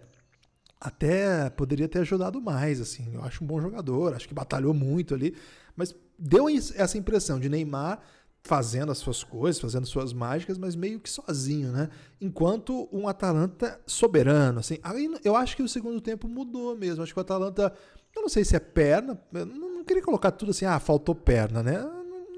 até 0.80 1.48
poderia 1.50 1.88
ter 1.88 2.00
ajudado 2.00 2.40
mais, 2.40 2.80
assim. 2.80 3.14
Eu 3.14 3.22
acho 3.22 3.44
um 3.44 3.46
bom 3.46 3.60
jogador, 3.60 4.14
acho 4.14 4.26
que 4.26 4.34
batalhou 4.34 4.74
muito 4.74 5.14
ali, 5.14 5.36
mas 5.76 5.94
deu 6.18 6.48
essa 6.48 6.98
impressão 6.98 7.38
de 7.38 7.48
Neymar 7.48 8.00
fazendo 8.42 8.90
as 8.90 8.98
suas 8.98 9.22
coisas, 9.22 9.60
fazendo 9.60 9.86
suas 9.86 10.12
mágicas, 10.12 10.58
mas 10.58 10.74
meio 10.74 10.98
que 10.98 11.08
sozinho, 11.08 11.70
né? 11.70 11.88
Enquanto 12.20 12.88
um 12.92 13.06
Atalanta 13.06 13.80
soberano, 13.86 14.58
assim. 14.58 14.78
Aí 14.82 15.08
eu 15.24 15.36
acho 15.36 15.56
que 15.56 15.62
o 15.62 15.68
segundo 15.68 16.00
tempo 16.00 16.28
mudou 16.28 16.76
mesmo. 16.76 17.02
Acho 17.02 17.14
que 17.14 17.20
o 17.20 17.22
Atalanta, 17.22 17.72
eu 18.14 18.22
não 18.22 18.28
sei 18.28 18.44
se 18.44 18.56
é 18.56 18.60
perna, 18.60 19.20
eu 19.32 19.46
não 19.46 19.84
queria 19.84 20.02
colocar 20.02 20.32
tudo 20.32 20.50
assim, 20.50 20.64
ah, 20.64 20.80
faltou 20.80 21.14
perna, 21.14 21.62
né? 21.62 21.88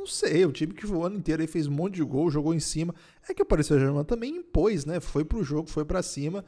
Não 0.04 0.08
sei, 0.10 0.44
o 0.44 0.52
time 0.52 0.74
que 0.74 0.86
o 0.86 1.02
ano 1.02 1.16
inteiro 1.16 1.40
aí 1.40 1.48
fez 1.48 1.66
um 1.66 1.70
monte 1.70 1.94
de 1.94 2.04
gol, 2.04 2.30
jogou 2.30 2.52
em 2.52 2.60
cima. 2.60 2.94
É 3.26 3.32
que 3.32 3.40
o 3.40 3.46
Paris 3.46 3.68
Saint-Germain 3.68 4.04
também 4.04 4.36
impôs, 4.36 4.84
né? 4.84 5.00
Foi 5.00 5.24
pro 5.24 5.42
jogo, 5.42 5.70
foi 5.70 5.82
para 5.82 6.02
cima. 6.02 6.44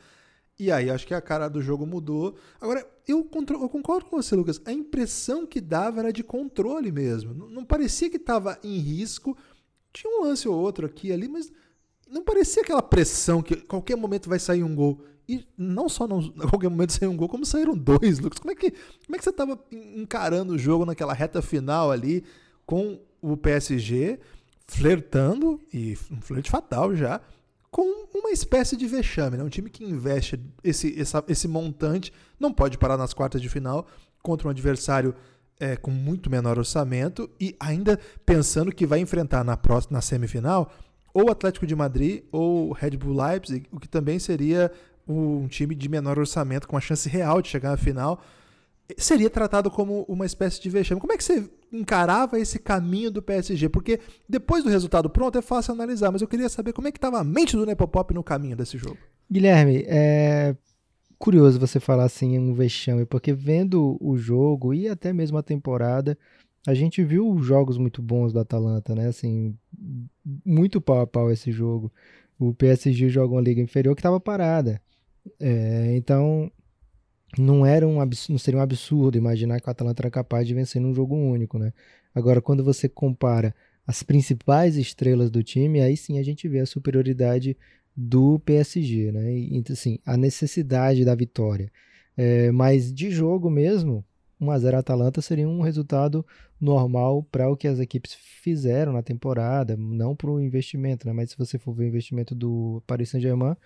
E 0.58 0.70
aí 0.70 0.90
acho 0.90 1.06
que 1.06 1.14
a 1.14 1.22
cara 1.22 1.48
do 1.48 1.62
jogo 1.62 1.86
mudou. 1.86 2.36
Agora, 2.60 2.86
eu, 3.08 3.26
eu, 3.26 3.68
concordo 3.70 4.04
com 4.04 4.20
você, 4.20 4.36
Lucas. 4.36 4.60
A 4.66 4.72
impressão 4.75 5.46
que 5.46 5.58
dava 5.58 6.00
era 6.00 6.12
de 6.12 6.22
controle 6.22 6.92
mesmo. 6.92 7.32
Não, 7.32 7.64
parecia 7.64 8.10
que 8.10 8.18
estava 8.18 8.58
em 8.62 8.76
risco. 8.76 9.34
Tinha 9.90 10.20
um 10.20 10.25
lance 10.25 10.46
ou 10.46 10.54
outro 10.54 10.84
aqui 10.84 11.10
ali, 11.10 11.26
mas 11.26 11.50
não 12.10 12.22
parecia 12.22 12.60
aquela 12.60 12.82
pressão 12.82 13.40
que 13.40 13.56
qualquer 13.56 13.96
momento 13.96 14.28
vai 14.28 14.38
sair 14.38 14.62
um 14.62 14.75
gol. 14.75 15.00
E 15.26 15.46
não 15.56 15.88
só 15.88 16.06
não, 16.06 16.18
a 16.40 16.44
qualquer 16.50 16.68
momento 16.68 16.92
sair 16.92 17.08
um 17.08 17.16
gol, 17.16 17.30
como 17.30 17.46
saíram 17.46 17.75
dois, 17.75 18.18
Lucas. 18.18 18.38
Como 18.38 18.52
é 18.52 18.54
que, 18.54 18.70
como 18.70 19.14
é 19.14 19.16
que 19.16 19.25
você 19.25 19.30
estava 19.30 19.58
encarando 19.72 20.52
o 20.52 20.58
jogo 20.58 20.84
naquela 20.84 21.14
reta 21.14 21.40
final 21.40 21.90
ali 21.90 22.22
com 22.66 23.00
o 23.33 23.37
PSG 23.37 24.18
flertando, 24.66 25.61
e 25.73 25.97
um 26.11 26.21
flerte 26.21 26.50
fatal 26.50 26.95
já, 26.95 27.21
com 27.71 28.06
uma 28.14 28.30
espécie 28.30 28.76
de 28.76 28.87
vexame. 28.87 29.37
Né? 29.37 29.45
Um 29.45 29.49
time 29.49 29.71
que 29.71 29.85
investe 29.85 30.40
esse, 30.62 30.99
essa, 31.00 31.23
esse 31.28 31.47
montante 31.47 32.12
não 32.38 32.52
pode 32.52 32.78
parar 32.78 32.97
nas 32.97 33.12
quartas 33.12 33.40
de 33.40 33.49
final 33.49 33.87
contra 34.23 34.49
um 34.49 34.50
adversário 34.50 35.14
é, 35.59 35.76
com 35.76 35.90
muito 35.90 36.30
menor 36.30 36.59
orçamento 36.59 37.30
e 37.40 37.56
ainda 37.59 37.99
pensando 38.25 38.73
que 38.73 38.87
vai 38.87 38.99
enfrentar 38.99 39.45
na 39.45 39.56
próxima 39.56 39.97
na 39.97 40.00
semifinal 40.00 40.71
ou 41.14 41.30
Atlético 41.30 41.66
de 41.66 41.75
Madrid 41.75 42.25
ou 42.30 42.73
Red 42.73 42.90
Bull 42.90 43.16
Leipzig, 43.16 43.66
o 43.73 43.80
que 43.80 43.88
também 43.88 44.18
seria 44.18 44.71
um 45.09 45.47
time 45.49 45.75
de 45.75 45.88
menor 45.88 46.18
orçamento 46.18 46.68
com 46.68 46.76
a 46.76 46.80
chance 46.80 47.09
real 47.09 47.40
de 47.40 47.49
chegar 47.49 47.73
à 47.73 47.76
final 47.76 48.21
seria 48.97 49.31
tratado 49.31 49.71
como 49.71 50.05
uma 50.09 50.26
espécie 50.26 50.61
de 50.61 50.71
vexame. 50.71 51.00
Como 51.00 51.12
é 51.12 51.16
que 51.16 51.25
você 51.25 51.49
encarava 51.73 52.38
esse 52.38 52.59
caminho 52.59 53.11
do 53.11 53.23
PSG? 53.23 53.69
Porque 53.69 54.00
depois 54.28 54.62
do 54.62 54.71
resultado 54.71 55.11
pronto 55.11 55.38
é 55.38 55.43
fácil 55.43 55.73
analisar, 55.73 56.12
mas 56.12 56.23
eu 56.23 56.28
queria 56.28 56.49
saber 56.49 56.73
como 56.73 56.88
é 56.88 56.93
que 56.93 56.99
estava 56.99 57.19
a 57.19 57.25
mente 57.25 57.57
do 57.57 57.66
Nepopop 57.66 58.14
no 58.14 58.23
caminho 58.23 58.57
desse 58.57 58.78
jogo. 58.78 58.99
Guilherme, 59.31 59.85
é 59.87 60.55
curioso 61.19 61.59
você 61.59 61.81
falar 61.81 62.05
assim 62.05 62.38
um 62.38 62.55
vexame, 62.55 63.05
porque 63.05 63.33
vendo 63.33 63.97
o 64.00 64.16
jogo 64.16 64.73
e 64.73 64.88
até 64.88 65.12
mesmo 65.12 65.38
a 65.38 65.43
temporada, 65.43 66.16
a 66.66 66.75
gente 66.75 67.02
viu 67.02 67.38
jogos 67.43 67.78
muito 67.78 68.02
bons 68.02 68.33
do 68.33 68.40
Atalanta, 68.40 68.95
né? 68.95 69.09
Assim, 69.09 69.57
muito 70.45 70.81
pau 70.81 71.00
a 71.00 71.07
pau 71.07 71.31
esse 71.31 71.50
jogo. 71.50 71.93
O 72.38 72.52
PSG 72.52 73.09
joga 73.09 73.35
uma 73.35 73.40
liga 73.40 73.61
inferior 73.61 73.95
que 73.95 74.00
estava 74.00 74.21
parada. 74.21 74.81
É, 75.40 75.97
então, 75.97 76.50
não 77.38 77.64
era 77.66 77.87
um 77.87 77.97
não 78.28 78.38
seria 78.38 78.59
um 78.59 78.62
absurdo 78.62 79.19
imaginar 79.19 79.61
que 79.61 79.69
o 79.69 79.71
Atalanta 79.71 80.02
era 80.02 80.11
capaz 80.11 80.47
de 80.47 80.55
vencer 80.55 80.81
num 80.81 80.95
jogo 80.95 81.14
único, 81.14 81.59
né? 81.59 81.73
Agora, 82.14 82.40
quando 82.40 82.64
você 82.64 82.88
compara 82.88 83.55
as 83.87 84.02
principais 84.02 84.76
estrelas 84.76 85.31
do 85.31 85.43
time, 85.43 85.81
aí 85.81 85.97
sim 85.97 86.19
a 86.19 86.23
gente 86.23 86.49
vê 86.49 86.61
a 86.61 86.66
superioridade 86.66 87.57
do 87.97 88.38
PSG, 88.40 89.12
né? 89.12 89.33
E, 89.33 89.62
assim, 89.71 89.99
a 90.05 90.16
necessidade 90.16 91.05
da 91.05 91.14
vitória. 91.14 91.71
É, 92.16 92.50
mas 92.50 92.93
de 92.93 93.11
jogo 93.11 93.50
mesmo, 93.50 94.05
1x0 94.40 94.75
Atalanta 94.78 95.21
seria 95.23 95.49
um 95.49 95.61
resultado 95.61 96.25
normal 96.61 97.23
para 97.25 97.49
o 97.49 97.57
que 97.57 97.69
as 97.69 97.78
equipes 97.78 98.14
fizeram 98.14 98.93
na 98.93 99.02
temporada, 99.02 99.76
não 99.76 100.16
para 100.16 100.31
o 100.31 100.40
investimento, 100.40 101.07
né? 101.07 101.12
Mas 101.12 101.31
se 101.31 101.38
você 101.38 101.59
for 101.59 101.75
ver 101.75 101.85
o 101.85 101.88
investimento 101.88 102.35
do 102.35 102.83
Paris 102.87 103.11
Saint-Germain, 103.11 103.57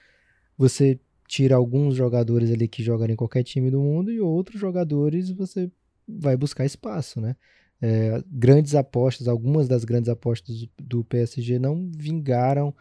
você 0.57 0.99
tira 1.31 1.55
alguns 1.55 1.95
jogadores 1.95 2.51
ali 2.51 2.67
que 2.67 2.83
jogam 2.83 3.07
em 3.07 3.15
qualquer 3.15 3.45
time 3.45 3.71
do 3.71 3.81
mundo 3.81 4.11
e 4.11 4.21
outros 4.21 4.61
jogadores 4.61 5.31
você 5.31 5.71
vai 6.09 6.37
buscar 6.37 6.65
espaço, 6.65 7.21
né? 7.21 7.37
É, 7.81 8.21
grandes 8.27 8.75
apostas, 8.75 9.29
algumas 9.29 9.69
das 9.69 9.85
grandes 9.85 10.09
apostas 10.09 10.67
do 10.77 11.05
PSG 11.05 11.57
não 11.61 11.89
vingaram 11.97 12.75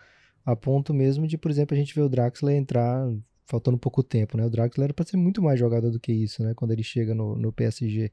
a 0.43 0.55
ponto 0.55 0.95
mesmo 0.95 1.27
de, 1.27 1.37
por 1.37 1.51
exemplo, 1.51 1.75
a 1.75 1.79
gente 1.79 1.93
ver 1.93 2.01
o 2.01 2.09
Draxler 2.09 2.55
entrar 2.55 3.07
faltando 3.45 3.77
pouco 3.77 4.01
tempo, 4.01 4.35
né? 4.35 4.43
O 4.47 4.49
Draxler 4.49 4.85
era 4.85 4.93
para 4.95 5.05
ser 5.05 5.17
muito 5.17 5.43
mais 5.43 5.59
jogador 5.59 5.91
do 5.91 5.99
que 5.99 6.11
isso, 6.11 6.41
né? 6.41 6.55
Quando 6.55 6.71
ele 6.71 6.81
chega 6.81 7.13
no, 7.13 7.35
no 7.35 7.53
PSG. 7.53 8.11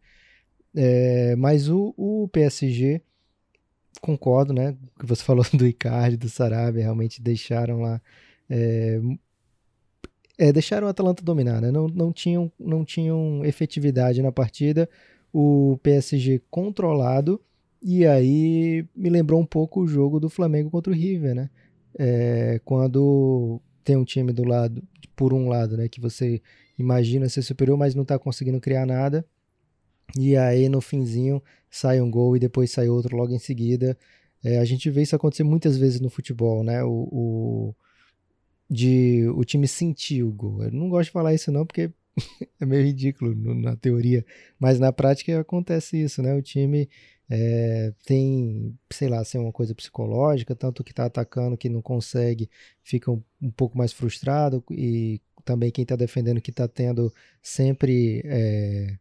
É, 0.74 1.34
mas 1.36 1.70
o, 1.70 1.94
o 1.96 2.28
PSG, 2.28 3.00
concordo, 4.02 4.52
né? 4.52 4.76
O 4.96 5.00
que 5.00 5.06
você 5.06 5.24
falou 5.24 5.46
do 5.54 5.66
Icardi, 5.66 6.18
do 6.18 6.28
Sarabia, 6.28 6.82
realmente 6.82 7.22
deixaram 7.22 7.80
lá 7.80 8.02
é, 8.50 9.00
é, 10.38 10.52
deixaram 10.52 10.86
o 10.86 10.90
Atalanta 10.90 11.22
dominar, 11.22 11.60
né? 11.60 11.70
não, 11.70 11.88
não, 11.88 12.12
tinham, 12.12 12.50
não 12.58 12.84
tinham 12.84 13.44
efetividade 13.44 14.22
na 14.22 14.30
partida, 14.30 14.88
o 15.32 15.78
PSG 15.82 16.42
controlado, 16.50 17.40
e 17.82 18.06
aí 18.06 18.86
me 18.94 19.08
lembrou 19.08 19.40
um 19.40 19.46
pouco 19.46 19.80
o 19.80 19.86
jogo 19.86 20.18
do 20.18 20.28
Flamengo 20.28 20.70
contra 20.70 20.92
o 20.92 20.96
River, 20.96 21.34
né? 21.34 21.50
É, 21.98 22.60
quando 22.64 23.60
tem 23.84 23.96
um 23.96 24.04
time 24.04 24.32
do 24.32 24.44
lado, 24.44 24.82
por 25.14 25.32
um 25.32 25.48
lado, 25.48 25.76
né, 25.76 25.88
que 25.88 26.00
você 26.00 26.42
imagina 26.78 27.28
ser 27.28 27.42
superior, 27.42 27.78
mas 27.78 27.94
não 27.94 28.02
está 28.02 28.18
conseguindo 28.18 28.60
criar 28.60 28.84
nada, 28.84 29.24
e 30.18 30.36
aí 30.36 30.68
no 30.68 30.80
finzinho 30.80 31.42
sai 31.70 32.00
um 32.00 32.10
gol 32.10 32.36
e 32.36 32.40
depois 32.40 32.70
sai 32.70 32.88
outro 32.88 33.16
logo 33.16 33.32
em 33.32 33.38
seguida. 33.38 33.96
É, 34.44 34.58
a 34.58 34.64
gente 34.64 34.90
vê 34.90 35.02
isso 35.02 35.16
acontecer 35.16 35.44
muitas 35.44 35.76
vezes 35.76 36.00
no 36.00 36.10
futebol, 36.10 36.62
né? 36.62 36.82
O, 36.84 37.08
o, 37.10 37.74
de 38.68 39.28
o 39.34 39.44
time 39.44 39.68
sentir 39.68 40.22
o 40.22 40.32
gol. 40.32 40.64
Eu 40.64 40.72
não 40.72 40.88
gosto 40.88 41.06
de 41.06 41.12
falar 41.12 41.34
isso 41.34 41.52
não, 41.52 41.64
porque 41.64 41.90
é 42.60 42.66
meio 42.66 42.84
ridículo 42.84 43.34
na 43.34 43.76
teoria, 43.76 44.24
mas 44.58 44.78
na 44.78 44.92
prática 44.92 45.40
acontece 45.40 46.02
isso, 46.02 46.22
né? 46.22 46.34
O 46.34 46.42
time 46.42 46.88
é, 47.28 47.92
tem, 48.04 48.76
sei 48.90 49.08
lá, 49.08 49.24
ser 49.24 49.38
uma 49.38 49.52
coisa 49.52 49.74
psicológica, 49.74 50.54
tanto 50.54 50.84
que 50.84 50.92
está 50.92 51.06
atacando 51.06 51.56
que 51.56 51.68
não 51.68 51.82
consegue, 51.82 52.48
fica 52.82 53.10
um, 53.10 53.22
um, 53.42 53.50
pouco 53.50 53.76
mais 53.76 53.92
frustrado 53.92 54.62
e 54.70 55.20
também 55.44 55.70
quem 55.70 55.82
está 55.82 55.96
defendendo 55.96 56.40
que 56.40 56.50
está 56.50 56.66
tendo 56.66 57.12
sempre 57.42 58.22
é, 58.24 58.96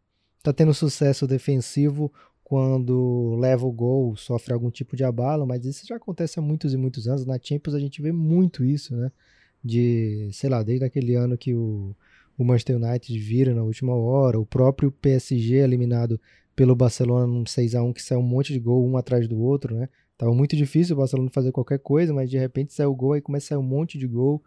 tendo 0.55 0.74
sucesso 0.74 1.27
defensivo 1.27 2.12
quando 2.43 3.36
leva 3.39 3.65
o 3.65 3.72
gol, 3.72 4.15
sofre 4.15 4.53
algum 4.53 4.69
tipo 4.69 4.95
de 4.95 5.03
abalo, 5.03 5.48
mas 5.48 5.65
isso 5.65 5.86
já 5.88 5.95
acontece 5.95 6.38
há 6.38 6.41
muitos 6.43 6.74
e 6.74 6.77
muitos 6.77 7.07
anos. 7.07 7.25
Na 7.25 7.39
Champions 7.41 7.74
a 7.74 7.79
gente 7.79 8.01
vê 8.01 8.12
muito 8.12 8.63
isso, 8.63 8.95
né? 8.95 9.12
De, 9.65 10.29
sei 10.31 10.48
lá, 10.48 10.62
desde 10.62 10.86
aquele 10.86 11.15
ano 11.15 11.36
que 11.36 11.55
o, 11.55 11.95
o 12.38 12.43
Manchester 12.43 12.75
United 12.77 13.19
vira 13.19 13.55
na 13.55 13.63
última 13.63 13.95
hora, 13.95 14.39
o 14.39 14.45
próprio 14.45 14.91
PSG 14.91 15.55
eliminado 15.55 16.22
pelo 16.55 16.75
Barcelona 16.75 17.25
num 17.25 17.45
6 17.45 17.74
a 17.74 17.81
1 17.81 17.91
que 17.93 18.01
saiu 18.03 18.19
um 18.19 18.24
monte 18.24 18.53
de 18.53 18.60
gol 18.60 18.88
um 18.88 18.95
atrás 18.95 19.27
do 19.27 19.39
outro, 19.41 19.75
né? 19.75 19.89
Tava 20.17 20.34
muito 20.34 20.55
difícil 20.55 20.95
o 20.95 21.00
Barcelona 21.00 21.29
fazer 21.31 21.51
qualquer 21.51 21.79
coisa, 21.79 22.13
mas 22.13 22.29
de 22.29 22.38
repente 22.38 22.74
saiu 22.74 22.91
o 22.91 22.95
gol, 22.95 23.13
aí 23.13 23.22
começa 23.22 23.48
a 23.48 23.50
sair 23.50 23.57
um 23.57 23.63
monte 23.63 23.98
de 23.98 24.07
gol. 24.07 24.41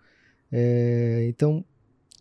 É, 0.51 1.27
então, 1.29 1.65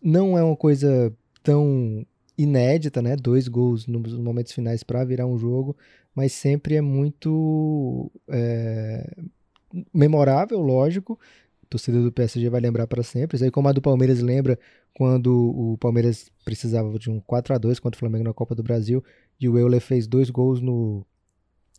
não 0.03 0.37
é 0.37 0.43
uma 0.43 0.55
coisa 0.57 1.13
tão 1.43 2.05
inédita, 2.37 3.01
né? 3.01 3.15
Dois 3.15 3.47
gols 3.47 3.87
nos 3.87 4.17
momentos 4.17 4.51
finais 4.51 4.83
para 4.83 5.05
virar 5.05 5.27
um 5.27 5.37
jogo, 5.37 5.77
mas 6.13 6.33
sempre 6.33 6.75
é 6.75 6.81
muito 6.81 8.11
é, 8.27 9.09
memorável, 9.93 10.59
lógico, 10.59 11.17
torcida 11.69 12.01
do 12.01 12.11
PSG 12.11 12.49
vai 12.49 12.61
lembrar 12.61 12.87
para 12.87 13.03
sempre. 13.03 13.35
Isso 13.35 13.43
aí 13.43 13.51
como 13.51 13.67
a 13.67 13.71
do 13.71 13.81
Palmeiras 13.81 14.21
lembra 14.21 14.57
quando 14.93 15.33
o 15.33 15.77
Palmeiras 15.77 16.31
precisava 16.43 16.97
de 16.97 17.09
um 17.09 17.19
4 17.19 17.53
a 17.53 17.57
2 17.57 17.79
contra 17.79 17.97
o 17.97 17.99
Flamengo 17.99 18.23
na 18.23 18.33
Copa 18.33 18.55
do 18.55 18.63
Brasil 18.63 19.03
e 19.39 19.47
o 19.47 19.57
Euler 19.57 19.81
fez 19.81 20.07
dois 20.07 20.29
gols 20.29 20.61
no, 20.61 21.05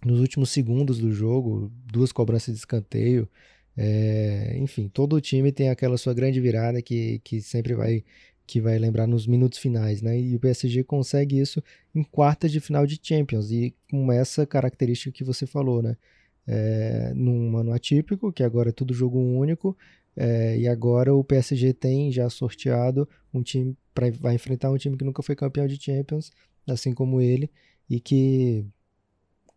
nos 0.05 0.21
últimos 0.21 0.51
segundos 0.51 0.99
do 0.99 1.13
jogo, 1.13 1.73
duas 1.87 2.13
cobranças 2.13 2.55
de 2.55 2.61
escanteio. 2.61 3.29
É, 3.77 4.57
enfim, 4.59 4.89
todo 4.89 5.17
o 5.17 5.21
time 5.21 5.53
tem 5.53 5.71
aquela 5.71 5.97
sua 5.97 6.13
grande 6.13 6.41
virada 6.41 6.83
que, 6.83 7.21
que 7.21 7.41
sempre 7.41 7.75
vai 7.75 8.05
que 8.49 8.63
vai 8.63 8.79
lembrar 8.79 9.07
nos 9.07 9.27
minutos 9.27 9.59
finais, 9.59 10.01
né? 10.01 10.19
E 10.19 10.35
o 10.35 10.41
PSG 10.41 10.83
consegue 10.83 11.39
isso 11.39 11.63
em 11.95 12.03
quartas 12.03 12.51
de 12.51 12.61
final 12.61 12.87
de 12.87 12.99
Champions 13.01 13.51
e 13.51 13.75
com 13.91 14.11
essa 14.11 14.47
característica 14.47 15.13
que 15.13 15.23
você 15.23 15.47
falou, 15.47 15.83
né? 15.83 15.99
É, 16.49 17.13
num 17.15 17.59
ano 17.59 17.73
atípico, 17.73 18.33
que 18.33 18.43
agora 18.43 18.71
é 18.71 18.73
tudo 18.73 18.95
jogo 18.95 19.19
único, 19.19 19.77
é, 20.17 20.59
e 20.59 20.67
agora 20.67 21.15
o 21.15 21.23
PSG 21.23 21.75
tem 21.75 22.11
já 22.11 22.29
sorteado 22.31 23.07
um 23.33 23.43
time 23.43 23.77
para 23.95 24.11
vai 24.11 24.35
enfrentar 24.35 24.71
um 24.71 24.77
time 24.79 24.97
que 24.97 25.05
nunca 25.05 25.23
foi 25.23 25.37
campeão 25.37 25.67
de 25.67 25.81
Champions, 25.81 26.33
assim 26.67 26.95
como 26.95 27.21
ele, 27.21 27.51
e 27.89 28.01
que 28.01 28.65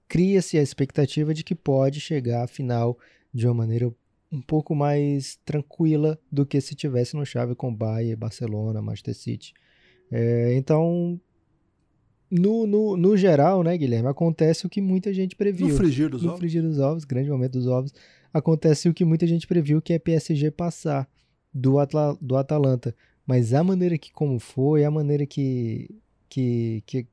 cria-se 0.08 0.58
a 0.58 0.62
expectativa 0.62 1.34
de 1.34 1.44
que 1.44 1.56
pode 1.56 2.02
chegar 2.02 2.44
à 2.44 2.48
final 2.48 2.98
de 3.34 3.48
uma 3.48 3.54
maneira 3.54 3.92
um 4.32 4.42
pouco 4.42 4.76
mais 4.76 5.38
tranquila 5.46 6.20
do 6.32 6.46
que 6.46 6.60
se 6.60 6.76
tivesse 6.76 7.16
no 7.16 7.26
chave 7.26 7.56
com 7.56 7.74
Bayern, 7.74 8.16
Barcelona, 8.16 8.82
Manchester 8.82 9.16
City. 9.16 9.54
É, 10.12 10.54
então 10.56 11.20
no, 12.32 12.66
no, 12.66 12.96
no 12.96 13.18
geral, 13.18 13.62
né, 13.62 13.78
Guilherme, 13.78 14.08
acontece 14.08 14.66
o 14.66 14.70
que 14.70 14.80
muita 14.80 15.14
gente 15.14 15.36
previu. 15.36 15.68
No 15.68 15.76
frigir 15.76 16.10
dos 16.10 16.24
no 16.24 16.30
ovos. 16.30 16.40
frigir 16.40 16.62
dos 16.62 16.80
ovos, 16.80 17.04
grande 17.04 17.30
momento 17.30 17.54
dos 17.54 17.68
ovos, 17.68 17.94
acontece 18.34 18.88
o 18.88 18.94
que 18.94 19.04
muita 19.04 19.28
gente 19.28 19.46
previu, 19.46 19.82
que 19.82 19.92
é 19.92 20.00
PSG 20.00 20.50
passar 20.52 21.10
do, 21.54 21.78
Atla, 21.78 22.18
do 22.22 22.38
Atalanta. 22.38 22.96
Mas 23.28 23.54
a 23.54 23.64
maneira 23.64 23.98
que 23.98 24.12
como 24.14 24.40
foi, 24.40 24.86
a 24.86 24.92
maneira 24.92 25.26
que, 25.26 25.94
que, 26.30 26.82
que 26.86 27.06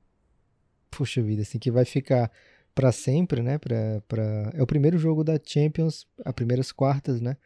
puxa 0.89 1.21
vida, 1.21 1.43
assim, 1.43 1.59
que 1.59 1.71
vai 1.71 1.85
ficar 1.85 2.31
para 2.73 2.93
sempre, 2.93 3.43
né, 3.43 3.59
pra, 3.59 4.01
pra, 4.07 4.53
é 4.55 4.63
o 4.63 4.67
primeiro 4.67 4.97
jogo 4.99 5.25
da 5.25 5.39
Champions, 5.45 6.07
as 6.25 6.33
primeiras 6.33 6.71
quartas, 6.71 7.21
né, 7.21 7.37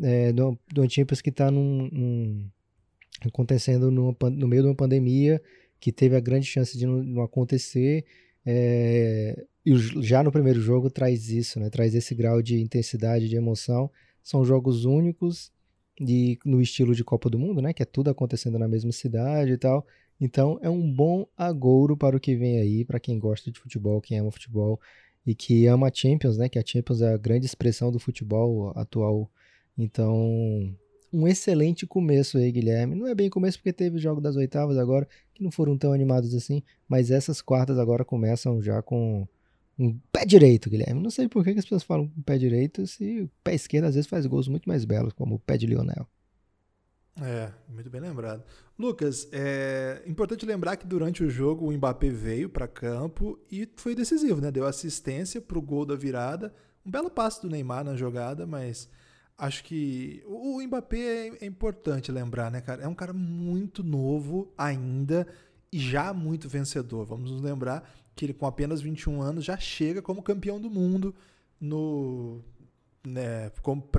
é, 0.00 0.32
do, 0.32 0.56
do 0.72 0.88
Champions 0.88 1.20
que 1.20 1.32
tá 1.32 1.50
num, 1.50 1.88
num 1.90 2.50
acontecendo 3.26 3.90
numa, 3.90 4.14
no 4.30 4.46
meio 4.46 4.62
de 4.62 4.68
uma 4.68 4.74
pandemia, 4.76 5.42
que 5.80 5.92
teve 5.92 6.16
a 6.16 6.20
grande 6.20 6.46
chance 6.46 6.76
de 6.76 6.86
não, 6.86 7.02
não 7.02 7.22
acontecer. 7.22 8.04
É, 8.44 9.44
e 9.64 9.76
já 10.02 10.22
no 10.22 10.32
primeiro 10.32 10.60
jogo 10.60 10.90
traz 10.90 11.28
isso, 11.30 11.60
né? 11.60 11.70
Traz 11.70 11.94
esse 11.94 12.14
grau 12.14 12.40
de 12.42 12.60
intensidade, 12.60 13.28
de 13.28 13.36
emoção. 13.36 13.90
São 14.22 14.44
jogos 14.44 14.84
únicos 14.84 15.52
e 16.00 16.38
no 16.44 16.60
estilo 16.60 16.94
de 16.94 17.04
Copa 17.04 17.28
do 17.28 17.38
Mundo, 17.38 17.60
né? 17.60 17.72
Que 17.72 17.82
é 17.82 17.86
tudo 17.86 18.10
acontecendo 18.10 18.58
na 18.58 18.68
mesma 18.68 18.92
cidade 18.92 19.52
e 19.52 19.58
tal. 19.58 19.86
Então 20.20 20.58
é 20.62 20.70
um 20.70 20.90
bom 20.92 21.26
agouro 21.36 21.96
para 21.96 22.16
o 22.16 22.20
que 22.20 22.34
vem 22.34 22.58
aí, 22.58 22.84
para 22.84 22.98
quem 22.98 23.18
gosta 23.18 23.50
de 23.50 23.58
futebol, 23.58 24.00
quem 24.00 24.18
ama 24.18 24.30
futebol 24.30 24.80
e 25.26 25.34
que 25.34 25.66
ama 25.66 25.88
a 25.88 25.92
Champions, 25.92 26.38
né? 26.38 26.48
Que 26.48 26.58
a 26.58 26.64
Champions 26.64 27.02
é 27.02 27.12
a 27.12 27.18
grande 27.18 27.46
expressão 27.46 27.92
do 27.92 27.98
futebol 27.98 28.72
atual. 28.76 29.30
Então 29.76 30.74
um 31.12 31.26
excelente 31.26 31.86
começo 31.86 32.38
aí, 32.38 32.50
Guilherme. 32.50 32.94
Não 32.94 33.06
é 33.06 33.14
bem 33.14 33.30
começo 33.30 33.58
porque 33.58 33.72
teve 33.72 33.96
o 33.96 34.00
jogo 34.00 34.20
das 34.20 34.36
oitavas 34.36 34.76
agora, 34.76 35.08
que 35.34 35.42
não 35.42 35.50
foram 35.50 35.76
tão 35.76 35.92
animados 35.92 36.34
assim, 36.34 36.62
mas 36.88 37.10
essas 37.10 37.40
quartas 37.40 37.78
agora 37.78 38.04
começam 38.04 38.62
já 38.62 38.82
com 38.82 39.26
um 39.78 39.98
pé 40.12 40.24
direito, 40.24 40.68
Guilherme. 40.68 41.00
Não 41.00 41.10
sei 41.10 41.28
por 41.28 41.44
que, 41.44 41.50
as 41.50 41.64
pessoas 41.64 41.82
falam 41.82 42.08
com 42.08 42.22
pé 42.22 42.36
direito 42.36 42.86
se 42.86 43.20
o 43.22 43.30
pé 43.42 43.54
esquerdo 43.54 43.84
às 43.84 43.94
vezes 43.94 44.10
faz 44.10 44.26
gols 44.26 44.48
muito 44.48 44.68
mais 44.68 44.84
belos, 44.84 45.12
como 45.12 45.36
o 45.36 45.38
pé 45.38 45.56
de 45.56 45.66
Lionel. 45.66 46.06
É, 47.20 47.50
muito 47.68 47.90
bem 47.90 48.00
lembrado. 48.00 48.44
Lucas, 48.78 49.28
é 49.32 50.02
importante 50.06 50.46
lembrar 50.46 50.76
que 50.76 50.86
durante 50.86 51.24
o 51.24 51.30
jogo 51.30 51.66
o 51.66 51.72
Mbappé 51.72 52.10
veio 52.10 52.48
para 52.48 52.68
campo 52.68 53.38
e 53.50 53.68
foi 53.76 53.94
decisivo, 53.94 54.40
né? 54.40 54.50
Deu 54.50 54.66
assistência 54.66 55.40
para 55.40 55.58
o 55.58 55.62
gol 55.62 55.84
da 55.84 55.96
virada. 55.96 56.54
Um 56.86 56.90
belo 56.90 57.10
passe 57.10 57.42
do 57.42 57.50
Neymar 57.50 57.84
na 57.84 57.96
jogada, 57.96 58.46
mas 58.46 58.88
acho 59.38 59.62
que 59.62 60.22
o 60.26 60.60
Mbappé 60.60 60.98
é, 60.98 61.44
é, 61.44 61.46
importante 61.46 62.10
lembrar, 62.10 62.50
né, 62.50 62.60
cara? 62.60 62.82
É 62.82 62.88
um 62.88 62.94
cara 62.94 63.12
muito 63.12 63.84
novo 63.84 64.52
ainda 64.58 65.26
e 65.72 65.78
já 65.78 66.12
muito 66.12 66.48
vencedor. 66.48 67.06
Vamos 67.06 67.30
nos 67.30 67.40
lembrar 67.40 67.88
que 68.16 68.24
ele, 68.24 68.34
com 68.34 68.46
apenas 68.46 68.80
21 68.80 69.22
anos, 69.22 69.44
já 69.44 69.56
chega 69.56 70.02
como 70.02 70.22
campeão 70.22 70.60
do 70.60 70.68
mundo 70.68 71.14
no. 71.60 72.42
Né, 73.06 73.50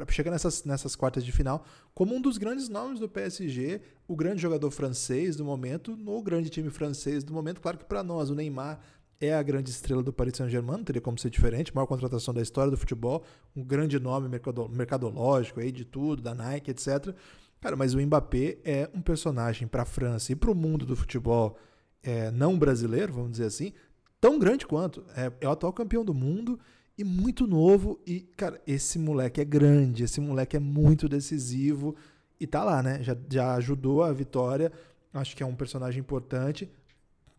chega 0.10 0.30
nessas, 0.30 0.66
nessas 0.66 0.94
quartas 0.96 1.24
de 1.24 1.32
final 1.32 1.66
como 2.00 2.16
um 2.16 2.22
dos 2.22 2.38
grandes 2.38 2.70
nomes 2.70 2.98
do 2.98 3.10
PSG, 3.10 3.82
o 4.08 4.16
grande 4.16 4.42
jogador 4.42 4.72
francês 4.72 5.36
do 5.36 5.44
momento, 5.44 5.98
no 5.98 6.22
grande 6.22 6.50
time 6.50 6.70
francês 6.70 7.26
do 7.26 7.34
momento. 7.34 7.60
Claro 7.60 7.78
que 7.78 7.84
para 7.84 8.02
nós, 8.02 8.30
o 8.30 8.36
Neymar 8.36 8.80
é 9.22 9.34
a 9.34 9.44
grande 9.44 9.70
estrela 9.70 10.02
do 10.02 10.14
Paris 10.14 10.38
Saint-Germain, 10.38 10.78
não 10.78 10.84
teria 10.84 11.02
como 11.02 11.18
ser 11.18 11.30
diferente, 11.30 11.76
maior 11.76 11.88
contratação 11.88 12.34
da 12.34 12.42
história 12.42 12.72
do 12.72 12.78
futebol, 12.78 13.24
um 13.56 13.64
grande 13.64 14.00
nome 14.00 14.30
mercadológico 14.72 15.60
aí 15.60 15.72
de 15.72 15.84
tudo, 15.84 16.22
da 16.22 16.34
Nike, 16.34 16.72
etc. 16.72 17.14
Cara, 17.60 17.76
mas 17.76 17.94
o 17.94 18.00
Mbappé 18.00 18.58
é 18.64 18.90
um 18.94 19.02
personagem 19.02 19.68
para 19.68 19.82
a 19.82 19.86
França 19.86 20.32
e 20.32 20.36
para 20.36 20.50
o 20.50 20.56
mundo 20.56 20.86
do 20.86 20.96
futebol 20.96 21.58
é, 22.02 22.32
não 22.32 22.58
brasileiro, 22.58 23.12
vamos 23.12 23.32
dizer 23.32 23.46
assim, 23.46 23.74
tão 24.22 24.40
grande 24.40 24.66
quanto. 24.66 25.04
É, 25.16 25.32
é 25.42 25.48
o 25.48 25.52
atual 25.52 25.74
campeão 25.74 26.06
do 26.06 26.14
mundo 26.14 26.58
e 26.98 27.04
muito 27.04 27.46
novo. 27.46 28.00
E, 28.06 28.22
cara, 28.38 28.62
esse 28.66 28.98
moleque 28.98 29.42
é 29.42 29.46
grande, 29.46 30.04
esse 30.04 30.22
moleque 30.22 30.56
é 30.56 30.60
muito 30.60 31.10
decisivo 31.10 31.96
e 32.40 32.48
tá 32.48 32.64
lá, 32.64 32.82
né? 32.82 33.04
Já, 33.04 33.18
já 33.30 33.56
ajudou 33.56 34.04
a 34.04 34.14
vitória. 34.14 34.72
Acho 35.14 35.36
que 35.36 35.44
é 35.44 35.46
um 35.46 35.56
personagem 35.56 36.00
importante. 36.00 36.70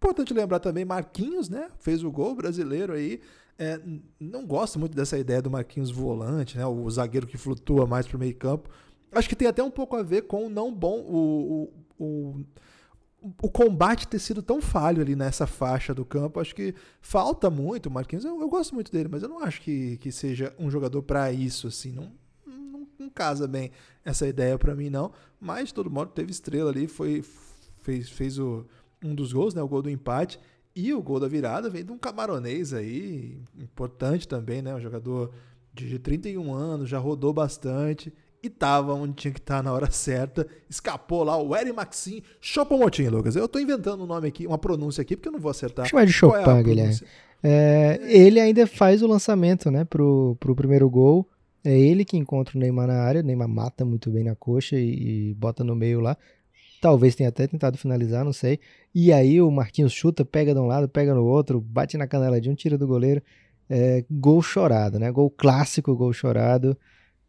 Importante 0.03 0.33
lembrar 0.33 0.61
também, 0.61 0.83
Marquinhos, 0.83 1.51
né? 1.51 1.69
Fez 1.79 2.03
o 2.03 2.11
gol 2.11 2.35
brasileiro 2.35 2.95
aí. 2.95 3.21
É, 3.59 3.79
não 4.19 4.47
gosto 4.47 4.79
muito 4.79 4.97
dessa 4.97 5.19
ideia 5.19 5.43
do 5.43 5.51
Marquinhos 5.51 5.91
volante, 5.91 6.57
né? 6.57 6.65
O 6.65 6.89
zagueiro 6.91 7.27
que 7.27 7.37
flutua 7.37 7.87
mais 7.87 8.07
pro 8.07 8.19
meio 8.19 8.35
campo. 8.35 8.71
Acho 9.13 9.29
que 9.29 9.37
tem 9.37 9.47
até 9.47 9.63
um 9.63 9.71
pouco 9.71 9.95
a 9.97 10.03
ver 10.03 10.23
com 10.23 10.47
o 10.47 10.49
não 10.49 10.75
bom. 10.75 11.01
O, 11.01 11.71
o, 11.99 12.05
o, 12.07 12.45
o 13.43 13.51
combate 13.51 14.09
ter 14.09 14.19
sido 14.19 14.43
tão 14.43 14.63
falho 14.63 15.03
ali 15.03 15.15
nessa 15.15 15.47
faixa 15.47 15.93
do 15.93 16.03
campo. 16.03 16.41
Acho 16.41 16.55
que 16.55 16.75
falta 17.03 17.51
muito 17.51 17.91
o 17.91 17.91
Marquinhos. 17.91 18.25
Eu, 18.25 18.41
eu 18.41 18.49
gosto 18.49 18.75
muito 18.75 18.91
dele, 18.91 19.11
mas 19.13 19.23
eu 19.23 19.29
não 19.29 19.41
acho 19.41 19.61
que, 19.61 19.99
que 19.99 20.11
seja 20.11 20.55
um 20.59 20.71
jogador 20.71 21.03
para 21.03 21.31
isso, 21.31 21.67
assim. 21.67 21.93
Não, 21.93 22.11
não, 22.47 22.89
não, 22.99 23.11
casa 23.11 23.47
bem 23.47 23.71
essa 24.03 24.27
ideia 24.27 24.59
para 24.59 24.75
mim, 24.75 24.89
não. 24.89 25.13
Mas, 25.39 25.69
de 25.69 25.75
todo 25.75 25.91
modo, 25.91 26.11
teve 26.13 26.31
estrela 26.31 26.71
ali, 26.71 26.87
foi, 26.87 27.23
fez, 27.83 28.09
fez 28.09 28.39
o 28.39 28.65
um 29.03 29.15
dos 29.15 29.33
gols, 29.33 29.55
né, 29.55 29.63
o 29.63 29.69
gol 29.69 29.83
do 29.83 29.91
empate, 29.91 30.39
e 30.75 30.93
o 30.95 31.03
gol 31.03 31.19
da 31.19 31.29
virada 31.29 31.69
vem 31.69 31.85
de 31.85 31.93
um 31.93 31.99
camaronês 31.99 32.73
aí, 32.73 33.39
importante 33.59 34.27
também, 34.29 34.63
né, 34.63 34.75
um 34.75 34.81
jogador 34.81 35.33
de 35.73 35.99
31 35.99 36.53
anos, 36.53 36.89
já 36.89 36.99
rodou 36.99 37.33
bastante 37.33 38.13
e 38.43 38.49
tava 38.49 38.95
onde 38.95 39.15
tinha 39.15 39.33
que 39.33 39.41
estar 39.41 39.59
tá 39.59 39.63
na 39.63 39.73
hora 39.73 39.91
certa. 39.93 40.47
Escapou 40.69 41.23
lá 41.23 41.37
o 41.37 41.55
Eri 41.55 41.73
Maxim 41.73 42.23
Chopomotin, 42.41 43.09
Lucas. 43.09 43.37
Eu 43.37 43.49
tô 43.49 43.59
inventando 43.59 44.03
um 44.03 44.07
nome 44.07 44.29
aqui, 44.29 44.47
uma 44.47 44.59
pronúncia 44.59 45.03
aqui, 45.03 45.17
porque 45.17 45.29
eu 45.29 45.33
não 45.33 45.41
vou 45.41 45.51
acertar. 45.51 45.87
Chama 45.87 46.07
de 46.07 46.13
Chopin, 46.13 46.51
é 46.51 46.63
Guilherme. 46.63 47.01
É, 47.43 47.99
ele 48.03 48.39
ainda 48.39 48.67
faz 48.67 49.03
o 49.03 49.07
lançamento, 49.07 49.71
né, 49.71 49.85
pro, 49.85 50.37
pro 50.39 50.55
primeiro 50.55 50.89
gol. 50.89 51.29
É 51.63 51.79
ele 51.79 52.05
que 52.05 52.17
encontra 52.17 52.57
o 52.57 52.61
Neymar 52.61 52.87
na 52.87 53.03
área. 53.03 53.21
O 53.21 53.25
Neymar 53.25 53.49
mata 53.49 53.85
muito 53.85 54.11
bem 54.11 54.25
na 54.25 54.35
coxa 54.35 54.77
e, 54.77 55.31
e 55.31 55.35
bota 55.35 55.63
no 55.63 55.75
meio 55.75 56.01
lá. 56.01 56.17
Talvez 56.81 57.15
tenha 57.15 57.29
até 57.29 57.47
tentado 57.47 57.77
finalizar, 57.77 58.25
não 58.25 58.33
sei. 58.33 58.59
E 58.95 59.13
aí 59.13 59.41
o 59.41 59.51
Marquinhos 59.51 59.93
chuta, 59.93 60.25
pega 60.25 60.55
de 60.55 60.61
um 60.61 60.67
lado, 60.67 60.89
pega 60.89 61.15
no 61.15 61.25
outro, 61.25 61.61
bate 61.61 61.97
na 61.99 62.07
canela 62.07 62.41
de 62.41 62.49
um, 62.49 62.55
tira 62.55 62.79
do 62.79 62.87
goleiro. 62.87 63.23
É, 63.69 64.05
gol 64.11 64.43
chorado, 64.43 64.99
né? 64.99 65.11
Gol 65.13 65.31
clássico, 65.31 65.95
gol 65.95 66.13
chorado. 66.13 66.77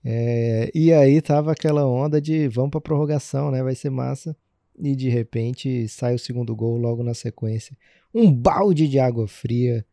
É, 0.04 0.72
e 0.74 0.92
aí 0.94 1.22
tava 1.22 1.52
aquela 1.52 1.86
onda 1.86 2.20
de 2.20 2.48
vamos 2.48 2.72
pra 2.72 2.82
prorrogação, 2.82 3.52
né? 3.52 3.62
Vai 3.62 3.76
ser 3.76 3.90
massa. 3.90 4.36
E 4.80 4.96
de 4.96 5.10
repente 5.10 5.88
sai 5.88 6.16
o 6.16 6.20
segundo 6.20 6.56
gol 6.56 6.78
logo 6.78 7.04
na 7.04 7.14
sequência. 7.14 7.78
Um 8.14 8.32
balde 8.32 8.88
de 8.88 9.00
água 9.00 9.28
fria 9.28 9.86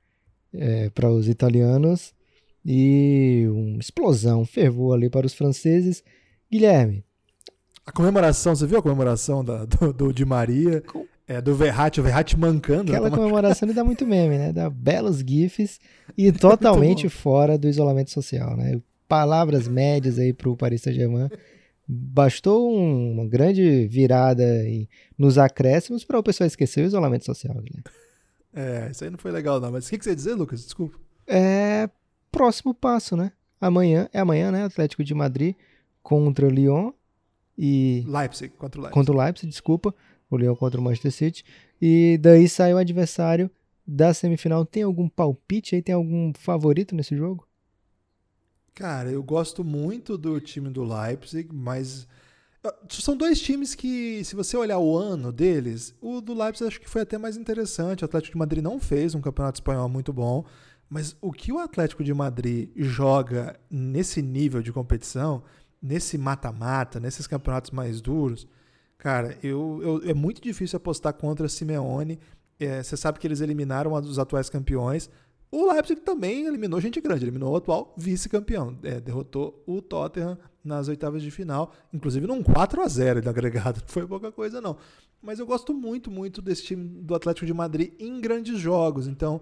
é, 0.53 0.88
para 0.90 1.11
os 1.11 1.29
italianos 1.29 2.14
e 2.64 3.47
uma 3.51 3.81
explosão, 3.81 4.42
um 4.42 4.47
fervor 4.47 4.94
ali 4.94 5.11
para 5.11 5.27
os 5.27 5.35
franceses. 5.35 6.03
Guilherme, 6.51 7.05
a 7.88 7.92
comemoração, 7.92 8.55
você 8.55 8.66
viu 8.66 8.79
a 8.79 8.83
comemoração 8.83 9.42
da, 9.42 9.64
do, 9.64 9.92
do 9.94 10.12
Di 10.12 10.24
Maria? 10.24 10.83
É, 11.27 11.40
do 11.40 11.55
Verratti, 11.55 12.01
o 12.01 12.03
Verratti 12.03 12.38
mancando. 12.38 12.92
Aquela 12.92 13.09
comemoração 13.11 13.66
ele 13.66 13.74
dá 13.74 13.83
muito 13.83 14.07
meme, 14.07 14.37
né? 14.37 14.53
Dá 14.53 14.68
belos 14.68 15.18
gifs 15.18 15.81
e 16.16 16.31
totalmente 16.31 17.09
fora 17.09 17.57
do 17.57 17.66
isolamento 17.66 18.11
social, 18.11 18.57
né? 18.57 18.81
Palavras 19.07 19.66
médias 19.66 20.18
aí 20.18 20.35
pro 20.35 20.57
Paris 20.57 20.83
Saint-Germain. 20.83 21.31
Bastou 21.87 22.70
um, 22.70 23.12
uma 23.12 23.27
grande 23.27 23.87
virada 23.88 24.44
em, 24.66 24.87
nos 25.16 25.38
acréscimos 25.38 26.05
para 26.05 26.18
o 26.18 26.22
pessoal 26.22 26.46
esquecer 26.46 26.85
o 26.85 26.87
isolamento 26.87 27.24
social. 27.24 27.55
Né? 27.55 27.83
É, 28.55 28.88
isso 28.90 29.03
aí 29.03 29.09
não 29.09 29.18
foi 29.18 29.31
legal 29.31 29.59
não. 29.59 29.72
Mas 29.72 29.87
o 29.87 29.90
que, 29.90 29.96
que 29.96 30.05
você 30.05 30.11
ia 30.11 30.16
dizer, 30.16 30.35
Lucas? 30.35 30.62
Desculpa. 30.62 30.98
É, 31.27 31.88
próximo 32.31 32.74
passo, 32.74 33.16
né? 33.16 33.33
Amanhã, 33.59 34.11
é 34.12 34.20
amanhã, 34.20 34.53
né? 34.53 34.64
Atlético 34.64 35.03
de 35.03 35.14
Madrid 35.14 35.55
contra 36.03 36.46
o 36.46 36.51
Lyon 36.51 36.92
e 37.59 38.05
Leipzig 38.07 38.55
contra 38.57 38.81
o 38.81 38.85
Leipzig. 38.85 38.94
Contra 38.94 39.14
o 39.14 39.18
Leipzig, 39.18 39.49
desculpa. 39.49 39.92
O 40.31 40.37
Lyon 40.37 40.55
contra 40.55 40.81
o 40.81 40.85
Manchester 40.85 41.11
City. 41.11 41.44
E 41.81 42.18
daí 42.18 42.49
sai 42.49 42.73
o 42.73 42.79
adversário 42.79 43.51
da 43.87 44.14
semifinal. 44.14 44.64
Tem 44.64 44.83
algum 44.83 45.09
palpite 45.09 45.75
aí? 45.75 45.83
Tem 45.83 45.94
algum 45.94 46.33
favorito 46.35 46.94
nesse 46.94 47.16
jogo? 47.16 47.49
Cara, 48.75 49.11
eu 49.11 49.23
gosto 49.23 49.64
muito 49.64 50.16
do 50.16 50.40
time 50.40 50.71
do 50.71 50.85
Leipzig, 50.85 51.49
mas 51.53 52.07
ah, 52.62 52.75
são 52.88 53.16
dois 53.16 53.40
times 53.40 53.75
que, 53.75 54.23
se 54.25 54.37
você 54.37 54.57
olhar 54.57 54.79
o 54.79 54.97
ano 54.97 55.33
deles, 55.33 55.94
o 56.01 56.21
do 56.21 56.35
Leipzig 56.35 56.68
acho 56.68 56.81
que 56.81 56.88
foi 56.88 57.03
até 57.03 57.18
mais 57.18 57.37
interessante. 57.37 58.05
O 58.05 58.07
Atlético 58.07 58.35
de 58.35 58.38
Madrid 58.38 58.62
não 58.62 58.79
fez 58.79 59.16
um 59.16 59.21
campeonato 59.21 59.57
espanhol 59.57 59.88
muito 59.88 60.12
bom, 60.12 60.44
mas 60.88 61.16
o 61.21 61.33
que 61.33 61.51
o 61.51 61.59
Atlético 61.59 62.05
de 62.05 62.14
Madrid 62.14 62.71
joga 62.77 63.59
nesse 63.71 64.23
nível 64.23 64.62
de 64.62 64.73
competição 64.73 65.42
nesse 65.81 66.19
mata-mata, 66.19 66.99
nesses 67.01 67.27
campeonatos 67.27 67.71
mais 67.71 68.01
duros, 68.01 68.47
cara, 68.97 69.37
eu, 69.43 69.81
eu, 69.83 70.11
é 70.11 70.14
muito 70.14 70.41
difícil 70.41 70.77
apostar 70.77 71.14
contra 71.14 71.49
Simeone. 71.49 72.19
É, 72.59 72.83
você 72.83 72.97
sabe 72.97 73.19
que 73.19 73.27
eles 73.27 73.41
eliminaram 73.41 73.93
os 73.93 74.19
atuais 74.19 74.51
campeões. 74.51 75.09
O 75.51 75.73
Leipzig 75.73 76.01
também 76.03 76.47
eliminou 76.47 76.81
gente 76.81 77.01
grande, 77.01 77.25
eliminou 77.25 77.53
o 77.53 77.57
atual 77.57 77.95
vice-campeão. 77.97 78.79
É, 78.83 79.01
derrotou 79.01 79.62
o 79.67 79.81
Tottenham 79.81 80.37
nas 80.62 80.88
oitavas 80.88 81.23
de 81.23 81.31
final, 81.31 81.73
inclusive 81.93 82.27
num 82.27 82.43
4 82.43 82.83
a 82.83 82.88
0 82.88 83.23
de 83.23 83.29
agregado, 83.29 83.81
não 83.81 83.88
foi 83.88 84.07
pouca 84.07 84.31
coisa 84.31 84.61
não. 84.61 84.77
Mas 85.23 85.38
eu 85.38 85.47
gosto 85.47 85.73
muito, 85.73 86.11
muito 86.11 86.43
desse 86.43 86.62
time 86.64 86.87
do 87.03 87.14
Atlético 87.14 87.47
de 87.47 87.55
Madrid 87.55 87.93
em 87.99 88.21
grandes 88.21 88.59
jogos, 88.59 89.09
então 89.09 89.41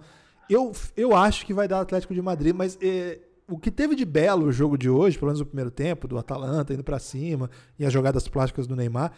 eu, 0.49 0.73
eu 0.97 1.15
acho 1.15 1.45
que 1.45 1.53
vai 1.53 1.67
dar 1.67 1.81
Atlético 1.81 2.15
de 2.15 2.23
Madrid, 2.23 2.55
mas 2.55 2.79
é, 2.81 3.19
o 3.49 3.59
que 3.59 3.71
teve 3.71 3.95
de 3.95 4.05
belo 4.05 4.47
o 4.47 4.53
jogo 4.53 4.77
de 4.77 4.91
hoje, 4.91 5.19
pelo 5.19 5.29
menos 5.29 5.41
no 5.41 5.47
primeiro 5.47 5.71
tempo, 5.71 6.09
do 6.09 6.19
Atalanta 6.19 6.75
indo 6.75 6.83
para 6.83 6.99
cima 6.99 7.51
e 7.79 7.87
as 7.87 7.93
jogadas 7.93 8.27
plásticas 8.27 8.67
do 8.67 8.75
Neymar, 8.75 9.13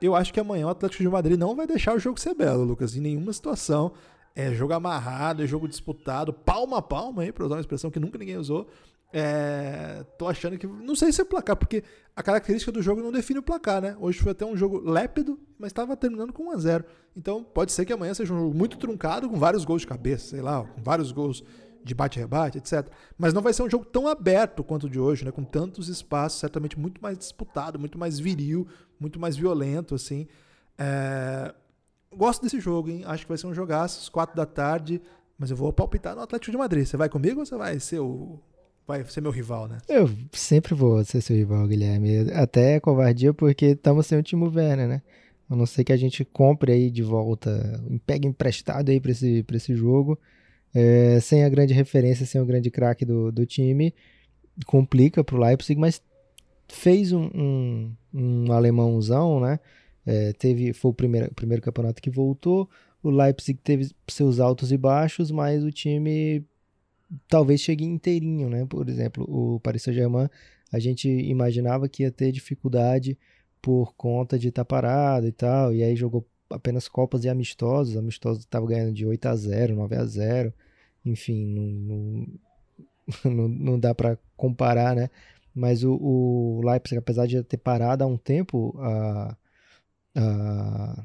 eu 0.00 0.14
acho 0.14 0.32
que 0.32 0.40
amanhã 0.40 0.66
o 0.66 0.70
Atlético 0.70 1.02
de 1.02 1.08
Madrid 1.08 1.38
não 1.38 1.54
vai 1.54 1.66
deixar 1.66 1.94
o 1.94 1.98
jogo 1.98 2.18
ser 2.18 2.34
belo, 2.34 2.64
Lucas, 2.64 2.96
em 2.96 3.00
nenhuma 3.00 3.32
situação. 3.32 3.92
É 4.34 4.52
jogo 4.52 4.72
amarrado, 4.72 5.42
é 5.42 5.46
jogo 5.46 5.68
disputado, 5.68 6.32
palma 6.32 6.78
a 6.78 6.82
palma 6.82 7.22
aí, 7.22 7.30
para 7.30 7.44
usar 7.44 7.56
uma 7.56 7.60
expressão 7.60 7.90
que 7.90 8.00
nunca 8.00 8.18
ninguém 8.18 8.36
usou. 8.36 8.66
É, 9.12 10.04
tô 10.18 10.26
achando 10.26 10.56
que. 10.56 10.66
Não 10.66 10.96
sei 10.96 11.12
se 11.12 11.20
é 11.20 11.24
placar, 11.24 11.54
porque 11.54 11.84
a 12.16 12.22
característica 12.22 12.72
do 12.72 12.80
jogo 12.80 13.02
não 13.02 13.12
define 13.12 13.40
o 13.40 13.42
placar, 13.42 13.82
né? 13.82 13.94
Hoje 14.00 14.18
foi 14.18 14.32
até 14.32 14.44
um 14.46 14.56
jogo 14.56 14.80
lépido, 14.80 15.38
mas 15.58 15.68
estava 15.68 15.94
terminando 15.94 16.32
com 16.32 16.44
1 16.44 16.50
a 16.52 16.56
0 16.56 16.84
Então 17.14 17.44
pode 17.44 17.72
ser 17.72 17.84
que 17.84 17.92
amanhã 17.92 18.14
seja 18.14 18.32
um 18.32 18.38
jogo 18.38 18.56
muito 18.56 18.78
truncado, 18.78 19.28
com 19.28 19.38
vários 19.38 19.66
gols 19.66 19.82
de 19.82 19.86
cabeça, 19.86 20.28
sei 20.28 20.40
lá, 20.40 20.64
com 20.64 20.82
vários 20.82 21.12
gols 21.12 21.44
de 21.84 21.94
bate-rebate, 21.94 22.58
etc. 22.58 22.88
Mas 23.18 23.32
não 23.32 23.42
vai 23.42 23.52
ser 23.52 23.62
um 23.62 23.70
jogo 23.70 23.84
tão 23.84 24.06
aberto 24.06 24.62
quanto 24.62 24.84
o 24.86 24.90
de 24.90 24.98
hoje, 24.98 25.24
né? 25.24 25.30
Com 25.30 25.44
tantos 25.44 25.88
espaços, 25.88 26.40
certamente 26.40 26.78
muito 26.78 27.02
mais 27.02 27.18
disputado, 27.18 27.78
muito 27.78 27.98
mais 27.98 28.18
viril, 28.18 28.66
muito 28.98 29.18
mais 29.18 29.36
violento, 29.36 29.94
assim. 29.94 30.26
É... 30.78 31.54
Gosto 32.14 32.42
desse 32.42 32.60
jogo, 32.60 32.90
hein? 32.90 33.02
Acho 33.06 33.24
que 33.24 33.28
vai 33.28 33.38
ser 33.38 33.46
um 33.46 33.54
jogaço, 33.54 34.00
às 34.00 34.08
quatro 34.08 34.36
da 34.36 34.44
tarde, 34.44 35.00
mas 35.38 35.50
eu 35.50 35.56
vou 35.56 35.72
palpitar 35.72 36.14
no 36.14 36.22
Atlético 36.22 36.50
de 36.50 36.58
Madrid. 36.58 36.86
Você 36.86 36.96
vai 36.96 37.08
comigo 37.08 37.40
ou 37.40 37.46
você 37.46 37.56
vai 37.56 37.80
ser 37.80 38.00
o 38.00 38.38
vai 38.86 39.04
ser 39.04 39.20
meu 39.20 39.30
rival, 39.30 39.68
né? 39.68 39.78
Eu 39.88 40.10
sempre 40.32 40.74
vou 40.74 41.04
ser 41.04 41.20
seu 41.20 41.36
rival, 41.36 41.66
Guilherme. 41.66 42.30
Até 42.32 42.80
covardia, 42.80 43.32
porque 43.32 43.66
estamos 43.66 44.06
sem 44.06 44.18
o 44.18 44.22
Timo 44.22 44.50
Werner, 44.54 44.88
né? 44.88 45.02
A 45.48 45.56
não 45.56 45.66
ser 45.66 45.84
que 45.84 45.92
a 45.92 45.96
gente 45.96 46.24
compre 46.24 46.72
aí 46.72 46.90
de 46.90 47.02
volta, 47.02 47.82
pegue 48.06 48.26
emprestado 48.26 48.90
aí 48.90 49.00
para 49.00 49.12
esse, 49.12 49.42
pra 49.42 49.56
esse 49.56 49.74
jogo. 49.74 50.18
É, 50.74 51.20
sem 51.20 51.44
a 51.44 51.48
grande 51.48 51.74
referência, 51.74 52.24
sem 52.24 52.40
o 52.40 52.46
grande 52.46 52.70
craque 52.70 53.04
do, 53.04 53.30
do 53.30 53.44
time, 53.44 53.94
complica 54.66 55.22
para 55.22 55.36
o 55.36 55.40
Leipzig, 55.40 55.78
mas 55.78 56.02
fez 56.68 57.12
um, 57.12 57.30
um, 57.34 57.92
um 58.12 58.52
alemãozão, 58.52 59.40
né? 59.40 59.60
É, 60.04 60.32
teve, 60.32 60.72
foi 60.72 60.90
o 60.90 60.94
primeiro, 60.94 61.32
primeiro 61.34 61.62
campeonato 61.62 62.02
que 62.02 62.10
voltou. 62.10 62.68
O 63.02 63.10
Leipzig 63.10 63.58
teve 63.62 63.90
seus 64.08 64.40
altos 64.40 64.72
e 64.72 64.76
baixos, 64.76 65.30
mas 65.30 65.62
o 65.64 65.70
time 65.70 66.44
talvez 67.28 67.60
chegue 67.60 67.84
inteirinho, 67.84 68.48
né? 68.48 68.64
Por 68.66 68.88
exemplo, 68.88 69.24
o 69.28 69.60
Paris 69.60 69.82
Saint-Germain, 69.82 70.28
a 70.72 70.78
gente 70.78 71.08
imaginava 71.08 71.88
que 71.88 72.02
ia 72.02 72.10
ter 72.10 72.32
dificuldade 72.32 73.18
por 73.60 73.94
conta 73.94 74.38
de 74.38 74.48
estar 74.48 74.64
tá 74.64 74.68
parado 74.68 75.26
e 75.26 75.32
tal, 75.32 75.72
e 75.72 75.82
aí 75.82 75.94
jogou 75.94 76.26
apenas 76.52 76.88
copas 76.88 77.24
e 77.24 77.28
amistosos, 77.28 77.96
amistosos 77.96 78.44
estava 78.44 78.66
ganhando 78.66 78.92
de 78.92 79.06
8 79.06 79.26
a 79.26 79.36
0, 79.36 79.74
9 79.76 79.96
a 79.96 80.04
0. 80.04 80.54
Enfim, 81.04 81.44
não, 81.44 82.26
não, 83.24 83.48
não 83.48 83.78
dá 83.78 83.94
para 83.94 84.18
comparar, 84.36 84.94
né? 84.94 85.10
Mas 85.54 85.84
o, 85.84 85.94
o, 85.94 86.60
Leipzig, 86.64 86.98
apesar 86.98 87.26
de 87.26 87.42
ter 87.42 87.58
parado 87.58 88.04
há 88.04 88.06
um 88.06 88.16
tempo 88.16 88.74
a, 88.78 89.36
a, 90.16 91.04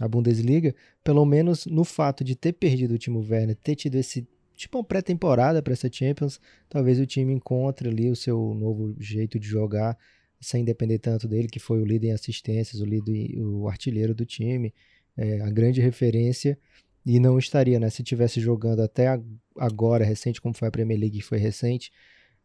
a 0.00 0.08
Bundesliga, 0.08 0.74
pelo 1.02 1.24
menos 1.24 1.66
no 1.66 1.84
fato 1.84 2.24
de 2.24 2.34
ter 2.34 2.54
perdido 2.54 2.94
o 2.94 2.98
Timo 2.98 3.20
Werner, 3.20 3.56
ter 3.56 3.76
tido 3.76 3.94
esse 3.96 4.26
tipo 4.56 4.78
uma 4.78 4.84
pré-temporada 4.84 5.62
para 5.62 5.72
essa 5.72 5.90
Champions, 5.90 6.40
talvez 6.68 6.98
o 6.98 7.06
time 7.06 7.32
encontre 7.32 7.88
ali 7.88 8.10
o 8.10 8.16
seu 8.16 8.54
novo 8.54 8.94
jeito 8.98 9.38
de 9.38 9.46
jogar, 9.46 9.96
sem 10.44 10.64
depender 10.64 10.98
tanto 10.98 11.26
dele, 11.26 11.48
que 11.48 11.58
foi 11.58 11.80
o 11.80 11.84
líder 11.84 12.08
em 12.08 12.12
assistências, 12.12 12.80
o 12.80 12.84
líder, 12.84 13.38
o 13.38 13.68
artilheiro 13.68 14.14
do 14.14 14.24
time, 14.24 14.72
é, 15.16 15.40
a 15.40 15.50
grande 15.50 15.80
referência, 15.80 16.58
e 17.04 17.20
não 17.20 17.38
estaria, 17.38 17.78
né? 17.78 17.90
Se 17.90 18.02
tivesse 18.02 18.40
jogando 18.40 18.80
até 18.80 19.20
agora, 19.58 20.04
recente, 20.04 20.40
como 20.40 20.54
foi 20.54 20.68
a 20.68 20.70
Premier 20.70 20.98
League, 20.98 21.18
que 21.18 21.24
foi 21.24 21.38
recente, 21.38 21.92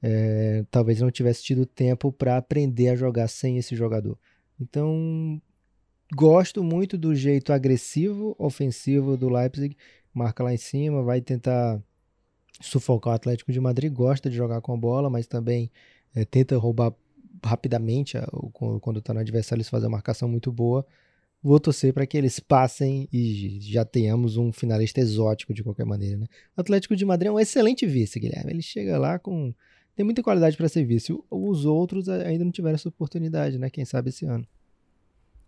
é, 0.02 0.66
talvez 0.70 1.00
não 1.02 1.12
tivesse 1.12 1.44
tido 1.44 1.66
tempo 1.66 2.12
para 2.12 2.38
aprender 2.38 2.90
a 2.90 2.96
jogar 2.96 3.28
sem 3.28 3.58
esse 3.58 3.76
jogador. 3.76 4.18
Então, 4.60 5.42
gosto 6.14 6.64
muito 6.64 6.98
do 6.98 7.16
jeito 7.16 7.54
agressivo, 7.54 8.36
ofensivo 8.38 9.16
do 9.16 9.30
Leipzig, 9.30 9.76
marca 10.14 10.44
lá 10.44 10.54
em 10.54 10.58
cima, 10.58 11.04
vai 11.04 11.22
tentar 11.22 11.82
sufocar 12.62 13.14
o 13.14 13.16
Atlético 13.16 13.52
de 13.52 13.60
Madrid, 13.60 13.92
gosta 13.92 14.30
de 14.30 14.36
jogar 14.36 14.62
com 14.62 14.74
a 14.74 14.78
bola, 14.78 15.10
mas 15.10 15.28
também 15.28 15.72
é, 16.14 16.26
tenta 16.26 16.58
roubar 16.58 16.94
rapidamente 17.44 18.18
quando 18.82 19.00
está 19.00 19.14
no 19.14 19.20
adversário, 19.20 19.60
eles 19.60 19.70
fazem 19.70 19.88
uma 19.88 19.98
marcação 19.98 20.28
muito 20.28 20.52
boa. 20.52 20.86
Vou 21.42 21.60
torcer 21.60 21.94
para 21.94 22.06
que 22.06 22.18
eles 22.18 22.40
passem 22.40 23.08
e 23.14 23.60
já 23.62 23.86
tenhamos 23.86 24.36
um 24.36 24.52
finalista 24.52 25.00
exótico 25.00 25.54
de 25.54 25.64
qualquer 25.64 25.86
maneira. 25.86 26.18
Né? 26.18 26.28
O 26.56 26.62
Atlético 26.62 26.96
de 26.96 27.06
Madrid 27.06 27.30
é 27.30 27.32
um 27.32 27.40
excelente 27.40 27.86
vice, 27.88 28.20
Guilherme. 28.20 28.52
Ele 28.52 28.62
chega 28.62 28.98
lá 28.98 29.18
com. 29.18 29.54
tem 29.96 30.04
muita 30.04 30.22
qualidade 30.22 30.58
para 30.58 30.68
ser 30.68 30.84
vice. 30.84 31.18
Os 31.32 31.66
outros 31.66 32.10
ainda 32.10 32.44
não 32.44 32.52
tiveram 32.52 32.76
essa 32.76 32.90
oportunidade, 32.90 33.58
né? 33.58 33.70
Quem 33.70 33.86
sabe 33.86 34.10
esse 34.10 34.26
ano. 34.26 34.46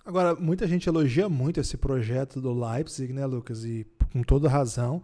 Agora, 0.06 0.34
muita 0.34 0.66
gente 0.66 0.88
elogia 0.88 1.28
muito 1.28 1.60
esse 1.60 1.78
projeto 1.78 2.42
do 2.42 2.54
Leipzig, 2.54 3.12
né, 3.12 3.26
Lucas? 3.26 3.66
E 3.66 3.86
com 4.14 4.24
toda 4.24 4.48
razão. 4.48 5.04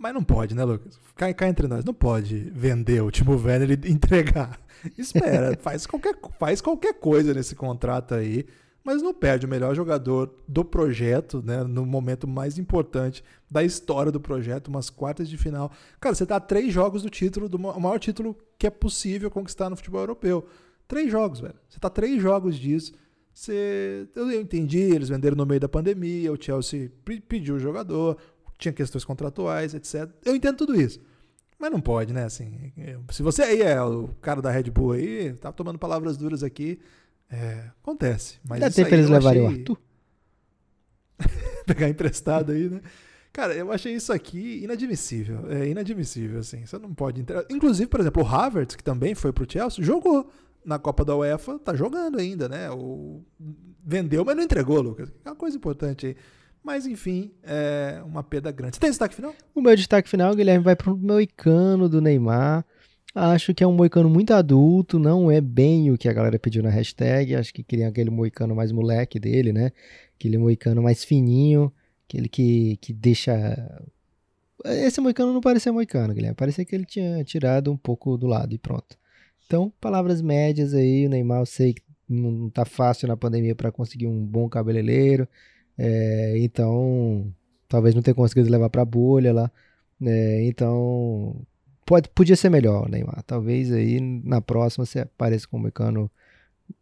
Mas 0.00 0.14
não 0.14 0.24
pode, 0.24 0.54
né, 0.54 0.64
Lucas? 0.64 0.98
Cá, 1.14 1.32
cá 1.34 1.46
entre 1.46 1.68
nós, 1.68 1.84
não 1.84 1.92
pode 1.92 2.50
vender 2.54 3.02
o 3.02 3.10
Timo 3.10 3.36
Werner 3.36 3.70
e 3.72 3.74
entregar. 3.92 4.58
Espera, 4.96 5.54
faz, 5.60 5.86
qualquer, 5.86 6.16
faz 6.38 6.62
qualquer 6.62 6.94
coisa 6.94 7.34
nesse 7.34 7.54
contrato 7.54 8.14
aí, 8.14 8.46
mas 8.82 9.02
não 9.02 9.12
perde 9.12 9.44
o 9.44 9.48
melhor 9.48 9.74
jogador 9.74 10.34
do 10.48 10.64
projeto, 10.64 11.42
né? 11.44 11.62
No 11.64 11.84
momento 11.84 12.26
mais 12.26 12.56
importante 12.56 13.22
da 13.50 13.62
história 13.62 14.10
do 14.10 14.18
projeto, 14.18 14.68
umas 14.68 14.88
quartas 14.88 15.28
de 15.28 15.36
final. 15.36 15.70
Cara, 16.00 16.14
você 16.14 16.24
tá 16.24 16.36
a 16.36 16.40
três 16.40 16.72
jogos 16.72 17.02
do 17.02 17.10
título, 17.10 17.46
do 17.46 17.58
maior 17.58 17.98
título 17.98 18.34
que 18.58 18.66
é 18.66 18.70
possível 18.70 19.30
conquistar 19.30 19.68
no 19.68 19.76
futebol 19.76 20.00
europeu. 20.00 20.48
Três 20.88 21.12
jogos, 21.12 21.40
velho. 21.40 21.56
Você 21.68 21.78
tá 21.78 21.90
três 21.90 22.22
jogos 22.22 22.56
disso. 22.56 22.94
Você, 23.34 24.08
eu 24.16 24.32
entendi, 24.32 24.78
eles 24.78 25.10
venderam 25.10 25.36
no 25.36 25.46
meio 25.46 25.60
da 25.60 25.68
pandemia, 25.68 26.32
o 26.32 26.42
Chelsea 26.42 26.90
pediu 27.28 27.56
o 27.56 27.60
jogador, 27.60 28.16
tinha 28.60 28.72
questões 28.72 29.04
contratuais, 29.04 29.74
etc. 29.74 30.08
Eu 30.24 30.36
entendo 30.36 30.56
tudo 30.58 30.80
isso. 30.80 31.00
Mas 31.58 31.70
não 31.70 31.80
pode, 31.80 32.12
né? 32.12 32.24
Assim, 32.24 32.72
se 33.10 33.22
você 33.22 33.42
aí 33.42 33.62
é 33.62 33.82
o 33.82 34.08
cara 34.20 34.40
da 34.40 34.50
Red 34.50 34.70
Bull 34.70 34.92
aí, 34.92 35.34
tá 35.34 35.52
tomando 35.52 35.78
palavras 35.78 36.16
duras 36.16 36.42
aqui, 36.42 36.80
é, 37.30 37.70
acontece. 37.82 38.38
Mas 38.48 38.60
Dá 38.60 38.70
tempo 38.70 38.94
eles 38.94 39.08
levarem 39.08 39.46
achei... 39.46 39.56
o 39.56 39.58
Arthur? 39.60 39.78
Pegar 41.66 41.88
emprestado 41.88 42.52
aí, 42.52 42.68
né? 42.68 42.80
Cara, 43.32 43.54
eu 43.54 43.70
achei 43.70 43.94
isso 43.94 44.12
aqui 44.12 44.64
inadmissível. 44.64 45.50
É 45.50 45.68
inadmissível, 45.68 46.40
assim. 46.40 46.66
Você 46.66 46.78
não 46.78 46.92
pode 46.92 47.20
entrar. 47.20 47.44
Inclusive, 47.50 47.88
por 47.88 48.00
exemplo, 48.00 48.22
o 48.22 48.26
Havertz, 48.26 48.74
que 48.74 48.82
também 48.82 49.14
foi 49.14 49.32
pro 49.32 49.50
Chelsea, 49.50 49.84
jogou 49.84 50.30
na 50.64 50.78
Copa 50.78 51.04
da 51.04 51.16
UEFA, 51.16 51.58
tá 51.58 51.74
jogando 51.74 52.18
ainda, 52.18 52.48
né? 52.48 52.70
O... 52.70 53.22
Vendeu, 53.84 54.24
mas 54.24 54.36
não 54.36 54.42
entregou, 54.42 54.80
Lucas. 54.80 55.12
É 55.24 55.28
uma 55.28 55.36
coisa 55.36 55.56
importante 55.56 56.06
aí. 56.06 56.16
Mas, 56.62 56.86
enfim, 56.86 57.32
é 57.42 58.02
uma 58.04 58.22
perda 58.22 58.52
grande. 58.52 58.76
Você 58.76 58.80
tem 58.80 58.90
destaque 58.90 59.14
final? 59.14 59.34
O 59.54 59.62
meu 59.62 59.74
destaque 59.74 60.08
final, 60.08 60.34
Guilherme, 60.34 60.64
vai 60.64 60.76
para 60.76 60.92
o 60.92 60.96
moicano 60.96 61.88
do 61.88 62.00
Neymar. 62.00 62.64
Acho 63.14 63.52
que 63.52 63.64
é 63.64 63.66
um 63.66 63.74
moicano 63.74 64.08
muito 64.08 64.32
adulto, 64.32 64.98
não 64.98 65.30
é 65.30 65.40
bem 65.40 65.90
o 65.90 65.98
que 65.98 66.08
a 66.08 66.12
galera 66.12 66.38
pediu 66.38 66.62
na 66.62 66.70
hashtag. 66.70 67.34
Acho 67.34 67.52
que 67.52 67.62
queria 67.62 67.88
aquele 67.88 68.10
moicano 68.10 68.54
mais 68.54 68.70
moleque 68.70 69.18
dele, 69.18 69.52
né? 69.52 69.72
Aquele 70.16 70.38
moicano 70.38 70.82
mais 70.82 71.02
fininho, 71.02 71.72
aquele 72.06 72.28
que, 72.28 72.76
que 72.76 72.92
deixa. 72.92 73.32
Esse 74.64 75.00
moicano 75.00 75.32
não 75.32 75.40
parecia 75.40 75.72
moicano, 75.72 76.14
Guilherme. 76.14 76.36
Parecia 76.36 76.64
que 76.64 76.74
ele 76.74 76.84
tinha 76.84 77.24
tirado 77.24 77.72
um 77.72 77.76
pouco 77.76 78.16
do 78.16 78.26
lado 78.26 78.54
e 78.54 78.58
pronto. 78.58 78.96
Então, 79.46 79.72
palavras 79.80 80.22
médias 80.22 80.74
aí. 80.74 81.06
O 81.06 81.10
Neymar, 81.10 81.40
eu 81.40 81.46
sei 81.46 81.74
que 81.74 81.82
não 82.08 82.48
tá 82.50 82.64
fácil 82.64 83.08
na 83.08 83.16
pandemia 83.16 83.54
para 83.54 83.72
conseguir 83.72 84.06
um 84.06 84.24
bom 84.24 84.48
cabeleireiro. 84.48 85.26
É, 85.82 86.34
então, 86.36 87.32
talvez 87.66 87.94
não 87.94 88.02
tenha 88.02 88.14
conseguido 88.14 88.50
levar 88.50 88.68
para 88.68 88.84
bolha 88.84 89.32
lá. 89.32 89.50
É, 90.02 90.44
então, 90.44 91.40
pode, 91.86 92.10
podia 92.10 92.36
ser 92.36 92.50
melhor, 92.50 92.86
Neymar. 92.86 93.22
Talvez 93.22 93.72
aí 93.72 93.98
na 93.98 94.42
próxima 94.42 94.84
você 94.84 95.00
apareça 95.00 95.48
como 95.48 95.64
mecano 95.64 96.10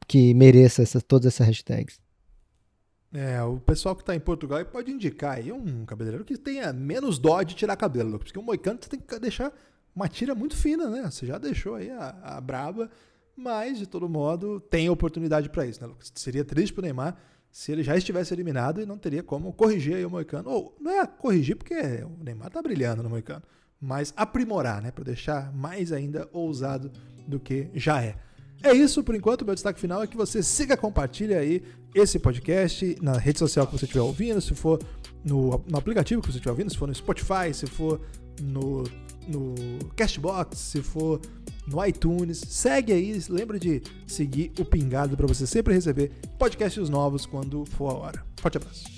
que 0.08 0.34
mereça 0.34 1.00
todas 1.00 1.26
essas 1.26 1.46
hashtags. 1.46 2.00
É, 3.12 3.40
o 3.40 3.60
pessoal 3.60 3.94
que 3.94 4.02
está 4.02 4.16
em 4.16 4.20
Portugal 4.20 4.62
pode 4.66 4.90
indicar 4.90 5.36
aí 5.36 5.52
um 5.52 5.86
cabeleireiro 5.86 6.24
que 6.24 6.36
tenha 6.36 6.72
menos 6.72 7.20
dó 7.20 7.40
de 7.42 7.54
tirar 7.54 7.76
cabelo, 7.76 8.18
porque 8.18 8.36
um 8.36 8.42
moicano 8.42 8.80
você 8.82 8.90
tem 8.90 9.00
que 9.00 9.18
deixar 9.20 9.52
uma 9.94 10.08
tira 10.08 10.34
muito 10.34 10.56
fina, 10.56 10.90
né? 10.90 11.08
Você 11.08 11.24
já 11.24 11.38
deixou 11.38 11.76
aí 11.76 11.88
a, 11.88 12.18
a 12.22 12.40
braba, 12.40 12.90
mas 13.36 13.78
de 13.78 13.86
todo 13.86 14.08
modo 14.08 14.58
tem 14.60 14.90
oportunidade 14.90 15.48
para 15.48 15.64
isso, 15.64 15.86
né? 15.86 15.94
Seria 16.14 16.44
triste 16.44 16.72
pro 16.72 16.82
Neymar 16.82 17.16
se 17.50 17.72
ele 17.72 17.82
já 17.82 17.96
estivesse 17.96 18.32
eliminado 18.34 18.80
e 18.80 18.86
não 18.86 18.98
teria 18.98 19.22
como 19.22 19.52
corrigir 19.52 19.96
aí 19.96 20.04
o 20.04 20.10
Moicano. 20.10 20.50
Ou 20.50 20.76
não 20.80 20.90
é 20.90 21.06
corrigir 21.06 21.56
porque 21.56 21.74
o 21.74 22.22
Neymar 22.22 22.50
tá 22.50 22.62
brilhando 22.62 23.02
no 23.02 23.10
Moicano, 23.10 23.42
mas 23.80 24.12
aprimorar, 24.16 24.82
né, 24.82 24.90
para 24.90 25.04
deixar 25.04 25.52
mais 25.52 25.92
ainda 25.92 26.28
ousado 26.32 26.90
do 27.26 27.38
que 27.38 27.70
já 27.74 28.02
é. 28.02 28.16
É 28.62 28.72
isso 28.72 29.04
por 29.04 29.14
enquanto. 29.14 29.44
Meu 29.44 29.54
destaque 29.54 29.78
final 29.78 30.02
é 30.02 30.06
que 30.06 30.16
você 30.16 30.42
siga, 30.42 30.76
compartilhe 30.76 31.34
aí 31.34 31.62
esse 31.94 32.18
podcast 32.18 32.96
na 33.00 33.16
rede 33.16 33.38
social 33.38 33.66
que 33.66 33.72
você 33.72 33.84
estiver 33.84 34.02
ouvindo, 34.02 34.40
se 34.40 34.54
for 34.54 34.80
no, 35.24 35.64
no 35.68 35.78
aplicativo 35.78 36.20
que 36.20 36.28
você 36.28 36.38
estiver 36.38 36.50
ouvindo, 36.50 36.70
se 36.70 36.76
for 36.76 36.88
no 36.88 36.94
Spotify, 36.94 37.52
se 37.52 37.66
for 37.66 38.00
no, 38.42 38.84
no 39.28 39.54
Castbox, 39.96 40.58
se 40.58 40.82
for 40.82 41.20
no 41.68 41.84
iTunes. 41.84 42.38
Segue 42.38 42.92
aí, 42.92 43.20
lembra 43.28 43.58
de 43.58 43.82
seguir 44.06 44.52
o 44.58 44.64
Pingado 44.64 45.16
para 45.16 45.26
você 45.26 45.46
sempre 45.46 45.74
receber 45.74 46.10
podcasts 46.38 46.88
novos 46.88 47.26
quando 47.26 47.64
for 47.64 47.90
a 47.90 47.94
hora. 47.94 48.24
Forte 48.40 48.56
abraço. 48.56 48.97